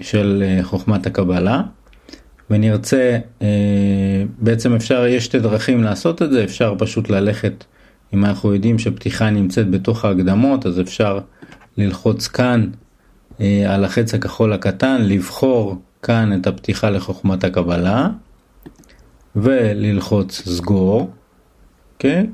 של 0.00 0.58
חוכמת 0.62 1.06
הקבלה. 1.06 1.62
ונרצה, 2.50 3.18
בעצם 4.38 4.74
אפשר, 4.74 5.06
יש 5.06 5.24
שתי 5.24 5.38
דרכים 5.38 5.82
לעשות 5.82 6.22
את 6.22 6.30
זה, 6.30 6.44
אפשר 6.44 6.74
פשוט 6.78 7.10
ללכת, 7.10 7.64
אם 8.14 8.24
אנחנו 8.24 8.54
יודעים 8.54 8.78
שפתיחה 8.78 9.30
נמצאת 9.30 9.70
בתוך 9.70 10.04
ההקדמות, 10.04 10.66
אז 10.66 10.80
אפשר 10.80 11.18
ללחוץ 11.76 12.28
כאן 12.28 12.70
על 13.68 13.84
החץ 13.84 14.14
הכחול 14.14 14.52
הקטן, 14.52 15.02
לבחור 15.02 15.76
כאן 16.02 16.40
את 16.40 16.46
הפתיחה 16.46 16.90
לחוכמת 16.90 17.44
הקבלה, 17.44 18.08
וללחוץ 19.36 20.42
סגור, 20.48 21.10
כן? 21.98 22.26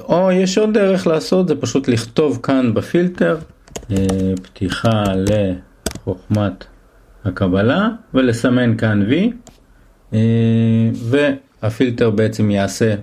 או 0.00 0.32
יש 0.32 0.58
עוד 0.58 0.74
דרך 0.74 1.06
לעשות, 1.06 1.48
זה 1.48 1.54
פשוט 1.60 1.88
לכתוב 1.88 2.40
כאן 2.42 2.74
בפילטר, 2.74 3.38
אה, 3.90 3.96
פתיחה 4.42 5.02
לחוכמת 5.16 6.64
הקבלה, 7.24 7.88
ולסמן 8.14 8.76
כאן 8.76 9.06
V, 9.10 9.14
והפילטר 10.94 12.10
בעצם 12.10 12.50
יעשה, 12.50 12.94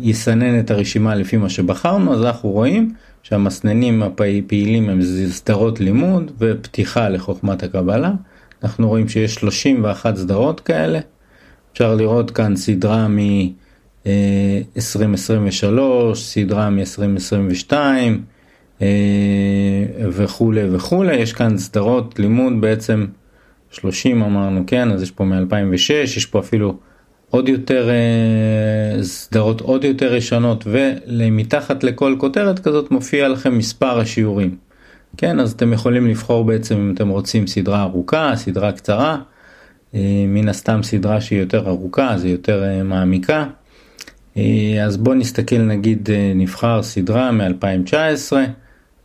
יסנן 0.00 0.60
את 0.60 0.70
הרשימה 0.70 1.14
לפי 1.14 1.36
מה 1.36 1.48
שבחרנו, 1.48 2.14
אז 2.14 2.24
אנחנו 2.24 2.48
רואים 2.48 2.94
שהמסננים 3.22 4.02
הפעילים 4.02 4.88
הם 4.88 5.00
סדרות 5.30 5.80
לימוד 5.80 6.30
ופתיחה 6.38 7.08
לחוכמת 7.08 7.62
הקבלה. 7.62 8.12
אנחנו 8.62 8.88
רואים 8.88 9.08
שיש 9.08 9.34
31 9.34 10.16
סדרות 10.16 10.60
כאלה. 10.60 11.00
אפשר 11.72 11.94
לראות 11.94 12.30
כאן 12.30 12.56
סדרה 12.56 13.08
מ-2023, 13.08 14.08
סדרה 16.14 16.70
מ-2022 16.70 17.72
וכולי 20.08 20.68
וכולי. 20.72 21.16
יש 21.16 21.32
כאן 21.32 21.58
סדרות 21.58 22.18
לימוד 22.18 22.60
בעצם 22.60 23.06
30 23.70 24.22
אמרנו, 24.22 24.64
כן? 24.66 24.90
אז 24.90 25.02
יש 25.02 25.10
פה 25.10 25.24
מ-2006, 25.24 25.92
יש 25.92 26.26
פה 26.26 26.38
אפילו 26.38 26.76
עוד 27.30 27.48
יותר 27.48 27.90
אה, 27.90 29.02
סדרות 29.02 29.60
עוד 29.60 29.84
יותר 29.84 30.14
ישנות 30.14 30.64
ומתחת 31.06 31.84
לכל 31.84 32.16
כותרת 32.18 32.58
כזאת 32.58 32.90
מופיע 32.90 33.28
לכם 33.28 33.58
מספר 33.58 34.00
השיעורים. 34.00 34.56
כן, 35.16 35.40
אז 35.40 35.52
אתם 35.52 35.72
יכולים 35.72 36.06
לבחור 36.06 36.44
בעצם 36.44 36.74
אם 36.76 36.92
אתם 36.94 37.08
רוצים 37.08 37.46
סדרה 37.46 37.82
ארוכה, 37.82 38.32
סדרה 38.36 38.72
קצרה, 38.72 39.18
אה, 39.94 40.24
מן 40.28 40.48
הסתם 40.48 40.82
סדרה 40.82 41.20
שהיא 41.20 41.40
יותר 41.40 41.68
ארוכה, 41.68 42.18
זה 42.18 42.28
יותר 42.28 42.64
אה, 42.64 42.82
מעמיקה. 42.82 43.46
אז 44.84 44.96
בואו 44.96 45.14
נסתכל 45.14 45.58
נגיד 45.58 46.08
נבחר 46.34 46.82
סדרה 46.82 47.30
מ-2019, 47.32 48.32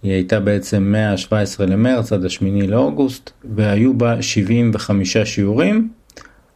היא 0.04 0.12
הייתה 0.12 0.40
בעצם 0.40 0.84
מה-17 0.84 1.64
למרץ 1.64 2.14
עד 2.14 2.26
ה-8 2.26 2.68
לאוגוסט 2.68 3.32
והיו 3.56 3.98
בה 3.98 4.22
75 4.22 5.18
שיעורים. 5.18 5.90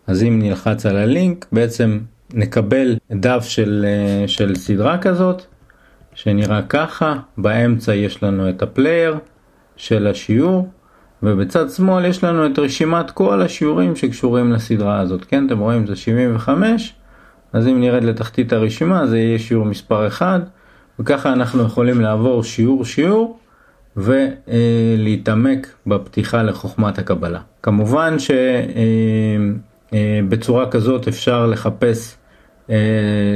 אז 0.10 0.24
אם 0.24 0.40
נלחץ 0.42 0.86
על 0.86 0.98
הלינק 0.98 1.46
בעצם 1.52 2.00
נקבל 2.34 2.96
דף 3.12 3.46
של, 3.48 3.86
אה, 3.88 4.28
של 4.28 4.56
סדרה 4.56 4.98
כזאת 4.98 5.42
שנראה 6.14 6.62
ככה, 6.62 7.16
באמצע 7.38 7.96
יש 7.96 8.24
לנו 8.24 8.50
את 8.50 8.62
הפלייר 8.62 9.18
של 9.76 10.08
השיעור 10.08 10.70
ובצד 11.24 11.70
שמאל 11.70 12.06
יש 12.06 12.24
לנו 12.24 12.46
את 12.46 12.60
רשימת 12.60 13.12
כל 13.12 13.42
השיעורים 13.42 13.96
שקשורים 13.96 14.52
לסדרה 14.52 15.00
הזאת, 15.00 15.26
כן? 15.26 15.46
אתם 15.46 15.60
רואים 15.60 15.88
זה 15.88 15.96
75, 15.96 16.94
אז 17.54 17.68
אם 17.68 17.82
נרד 17.82 18.04
לתחתית 18.04 18.54
הרשימה 18.54 19.08
זה 19.08 19.20
יהיה 19.20 19.40
שיעור 19.40 19.66
מספר 19.66 20.08
1 20.08 20.42
וככה 21.00 21.34
אנחנו 21.34 21.64
יכולים 21.64 22.02
לעבור 22.02 22.44
שיעור 22.44 22.86
שיעור 22.86 23.40
ולהתעמק 23.98 25.74
בפתיחה 25.88 26.44
לחוכמת 26.44 27.00
הקבלה. 27.00 27.40
כמובן 27.64 28.16
שבצורה 29.92 30.72
כזאת 30.72 31.08
אפשר 31.08 31.46
לחפש 31.46 32.18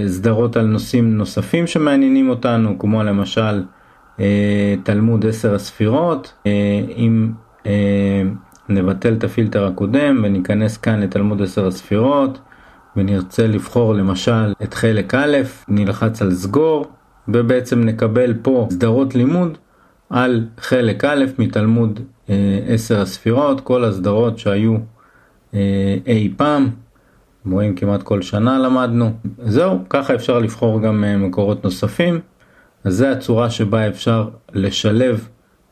סדרות 0.08 0.58
על 0.58 0.66
נושאים 0.66 1.18
נוספים 1.18 1.68
שמעניינים 1.68 2.30
אותנו, 2.30 2.80
כמו 2.80 3.04
למשל 3.04 3.64
תלמוד 4.84 5.26
עשר 5.26 5.56
הספירות, 5.56 6.34
אם 6.98 7.32
נבטל 8.70 9.14
את 9.14 9.24
הפילטר 9.24 9.66
הקודם 9.66 10.22
וניכנס 10.24 10.78
כאן 10.78 11.00
לתלמוד 11.00 11.42
עשר 11.42 11.68
הספירות 11.68 12.40
ונרצה 12.96 13.48
לבחור 13.48 13.94
למשל 13.94 14.54
את 14.64 14.74
חלק 14.74 15.16
א', 15.16 15.38
נלחץ 15.68 16.22
על 16.22 16.32
סגור 16.32 16.86
ובעצם 17.28 17.82
נקבל 17.84 18.34
פה 18.42 18.68
סדרות 18.72 19.16
לימוד 19.16 19.58
על 20.10 20.46
חלק 20.58 21.06
א' 21.06 21.26
מתלמוד 21.40 22.00
עשר 22.68 23.02
הספירות, 23.02 23.62
כל 23.62 23.84
הסדרות 23.84 24.40
שהיו 24.40 24.76
אי 26.08 26.34
פעם, 26.38 26.70
רואים 27.52 27.76
כמעט 27.76 28.04
כל 28.04 28.22
שנה 28.22 28.60
למדנו, 28.60 29.12
זהו, 29.38 29.80
ככה 29.90 30.16
אפשר 30.16 30.40
לבחור 30.40 30.82
גם 30.82 31.26
מקורות 31.28 31.64
נוספים, 31.64 32.22
אז 32.84 32.94
זו 32.94 33.06
הצורה 33.06 33.50
שבה 33.50 33.88
אפשר 33.88 34.30
לשלב 34.54 35.28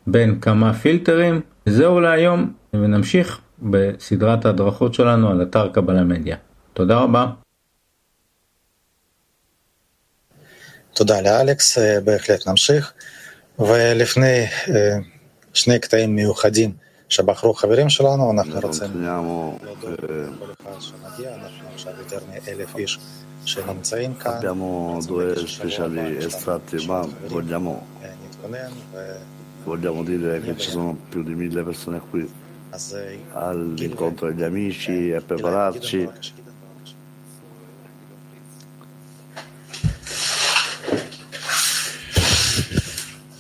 בין 0.07 0.39
כמה 0.39 0.73
פילטרים, 0.73 1.41
זהו 1.65 1.99
להיום, 1.99 2.53
ונמשיך 2.73 3.41
בסדרת 3.61 4.45
ההדרכות 4.45 4.93
שלנו 4.93 5.29
על 5.29 5.41
אתר 5.41 5.69
קבלה 5.73 6.03
מדיה. 6.03 6.35
תודה 6.73 6.97
רבה. 6.97 7.27
תודה 10.93 11.21
לאלכס, 11.21 11.77
בהחלט 12.03 12.47
נמשיך. 12.47 12.93
ולפני 13.59 14.45
שני 15.53 15.79
קטעים 15.79 16.15
מיוחדים 16.15 16.71
שבחרו 17.10 17.54
חברים 17.54 17.88
שלנו, 17.88 18.32
אנחנו 18.32 18.60
רוצים 18.60 19.02
להודות 19.02 19.84
לכל 19.92 20.52
אחד 20.62 20.80
שמגיע, 20.80 21.34
אנחנו 21.34 21.68
עכשיו 21.74 21.92
יותר 21.98 22.18
מאלף 22.30 22.76
איש 22.76 22.98
שנמצאים 23.44 24.14
כאן. 24.14 24.38
Abbiamo 24.38 24.98
due 25.06 25.46
speciali 25.46 26.16
estratti, 26.16 26.76
ma 26.86 27.06
vogliamo, 27.28 27.86
vogliamo 29.64 30.02
dire 30.02 30.40
che 30.40 30.56
ci 30.56 30.70
sono 30.70 30.96
più 31.10 31.22
di 31.22 31.34
mille 31.34 31.62
persone 31.62 32.00
qui 32.10 32.28
all'incontro 33.32 34.24
degli 34.28 34.42
amici 34.42 35.10
e 35.10 35.20
prepararci 35.20 36.08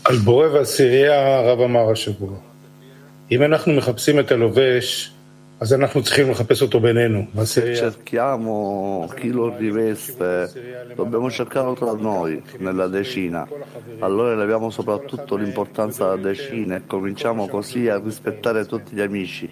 על 0.08 0.18
בורא 0.18 0.46
ועשירייה 0.46 1.38
הרב 1.38 1.60
אמר 1.60 1.90
השבוע. 1.90 2.38
אם 3.30 3.42
אנחנו 3.42 3.72
מחפשים 3.72 4.18
את 4.20 4.32
הלובש, 4.32 5.12
אז 5.60 5.72
אנחנו 5.72 6.02
צריכים 6.02 6.30
לחפש 6.30 6.62
אותו 6.62 6.80
בינינו, 6.80 7.26
בעשירייה. 7.34 7.90
cerchiamo 7.90 9.08
chi 9.16 9.30
lo 9.30 9.56
riveste, 9.56 10.50
dobbiamo 10.94 11.30
cercarlo 11.30 11.72
tra 11.72 11.94
noi, 11.94 12.42
nella 12.58 12.88
decina. 12.88 13.48
Allora 14.00 14.32
eleviamo 14.32 14.68
soprattutto 14.68 15.34
l'importanza 15.36 16.04
della 16.04 16.28
decina 16.28 16.76
e 16.76 16.82
cominciamo 16.86 17.48
così 17.48 17.88
a 17.88 17.98
rispettare 17.98 18.66
tutti 18.66 18.94
gli 18.94 19.00
amici, 19.00 19.50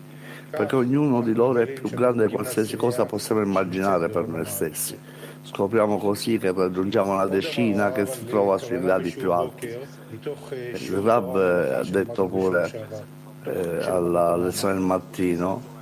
perché 0.50 0.76
ognuno 0.76 1.22
di 1.22 1.33
loro 1.33 1.61
è 1.61 1.66
più 1.66 1.88
grande 1.88 2.26
di 2.26 2.35
qualsiasi 2.35 2.76
cosa 2.76 3.07
possiamo 3.07 3.40
immaginare 3.40 4.11
per 4.11 4.28
noi 4.28 4.44
stessi. 4.44 4.98
Scopriamo 5.42 5.96
così 5.96 6.38
che 6.38 6.52
raggiungiamo 6.52 7.16
la 7.16 7.26
decina 7.26 7.92
che 7.92 8.04
si 8.04 8.26
trova 8.26 8.59
sui 8.59 8.78
gradi 8.78 9.11
più 9.11 9.33
alti. 9.33 9.68
Il 9.68 11.00
Rab 11.02 11.35
ha 11.37 11.85
detto 11.85 12.26
pure 12.26 12.64
eh, 12.66 13.17
alla 13.43 14.36
lezione 14.36 14.73
del 14.73 14.84
mattino 14.84 15.78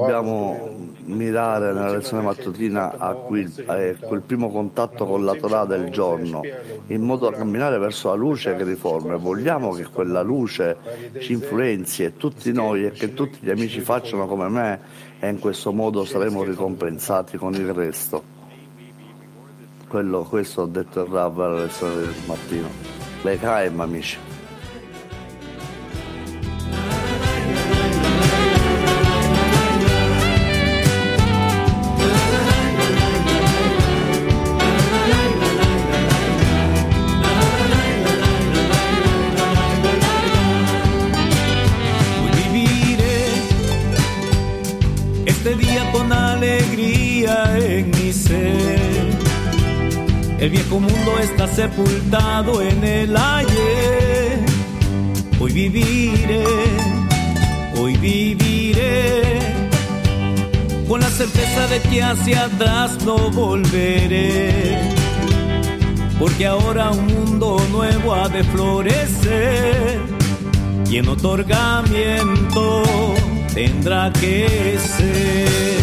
Dobbiamo 0.00 0.70
mirare 1.04 1.72
nella 1.72 1.92
lezione 1.92 2.24
mattutina 2.24 2.96
a 2.98 3.14
quel, 3.14 3.52
a 3.66 3.76
quel 4.00 4.20
primo 4.22 4.50
contatto 4.50 5.06
con 5.06 5.24
la 5.24 5.34
Torah 5.34 5.64
del 5.64 5.90
giorno, 5.90 6.40
in 6.88 7.02
modo 7.02 7.30
da 7.30 7.36
camminare 7.36 7.78
verso 7.78 8.08
la 8.08 8.14
luce 8.14 8.56
che 8.56 8.64
riforma. 8.64 9.16
Vogliamo 9.16 9.70
che 9.72 9.84
quella 9.84 10.22
luce 10.22 10.76
ci 11.20 11.34
influenzi 11.34 12.02
e 12.02 12.16
tutti 12.16 12.50
noi 12.52 12.86
e 12.86 12.90
che 12.90 13.14
tutti 13.14 13.38
gli 13.40 13.50
amici 13.50 13.80
facciano 13.80 14.26
come 14.26 14.48
me 14.48 14.80
e 15.20 15.28
in 15.28 15.38
questo 15.38 15.72
modo 15.72 16.04
saremo 16.04 16.42
ricompensati 16.42 17.36
con 17.36 17.54
il 17.54 17.72
resto. 17.72 18.31
Quello, 19.92 20.22
questo 20.22 20.62
ho 20.62 20.66
detto 20.66 21.02
il 21.02 21.10
Rav 21.10 21.38
lezione 21.54 21.96
del 21.96 22.14
mattino. 22.24 22.70
Le 23.20 23.38
caem, 23.38 23.78
amici. 23.78 24.31
Sepultado 51.54 52.62
en 52.62 52.82
el 52.82 53.16
ayer. 53.16 54.40
Hoy 55.38 55.52
viviré, 55.52 56.44
hoy 57.76 57.96
viviré, 57.96 59.38
con 60.88 61.00
la 61.00 61.10
certeza 61.10 61.66
de 61.66 61.80
que 61.80 62.02
hacia 62.02 62.44
atrás 62.44 63.04
no 63.04 63.30
volveré. 63.30 64.78
Porque 66.18 66.46
ahora 66.46 66.90
un 66.90 67.06
mundo 67.06 67.60
nuevo 67.70 68.14
ha 68.14 68.28
de 68.28 68.44
florecer 68.44 70.00
y 70.88 70.98
en 70.98 71.08
otorgamiento 71.08 72.82
tendrá 73.52 74.12
que 74.12 74.78
ser. 74.78 75.82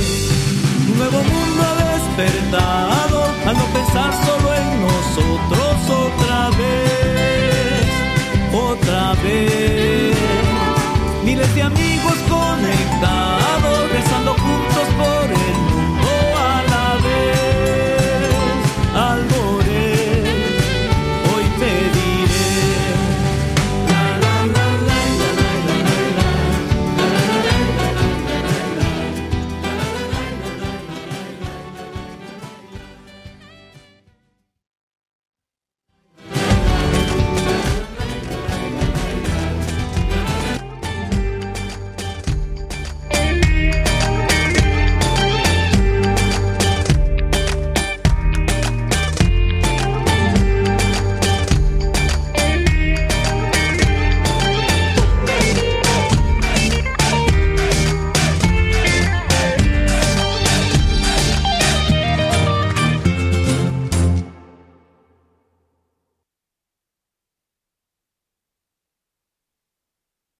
Un 0.89 0.97
nuevo 0.97 1.17
mundo 1.23 1.63
ha 1.63 1.98
despertado 2.19 3.23
al 3.45 3.57
no 3.57 3.65
pensar 3.67 4.13
solo 4.25 4.53
en 4.53 4.81
nosotros. 4.81 5.78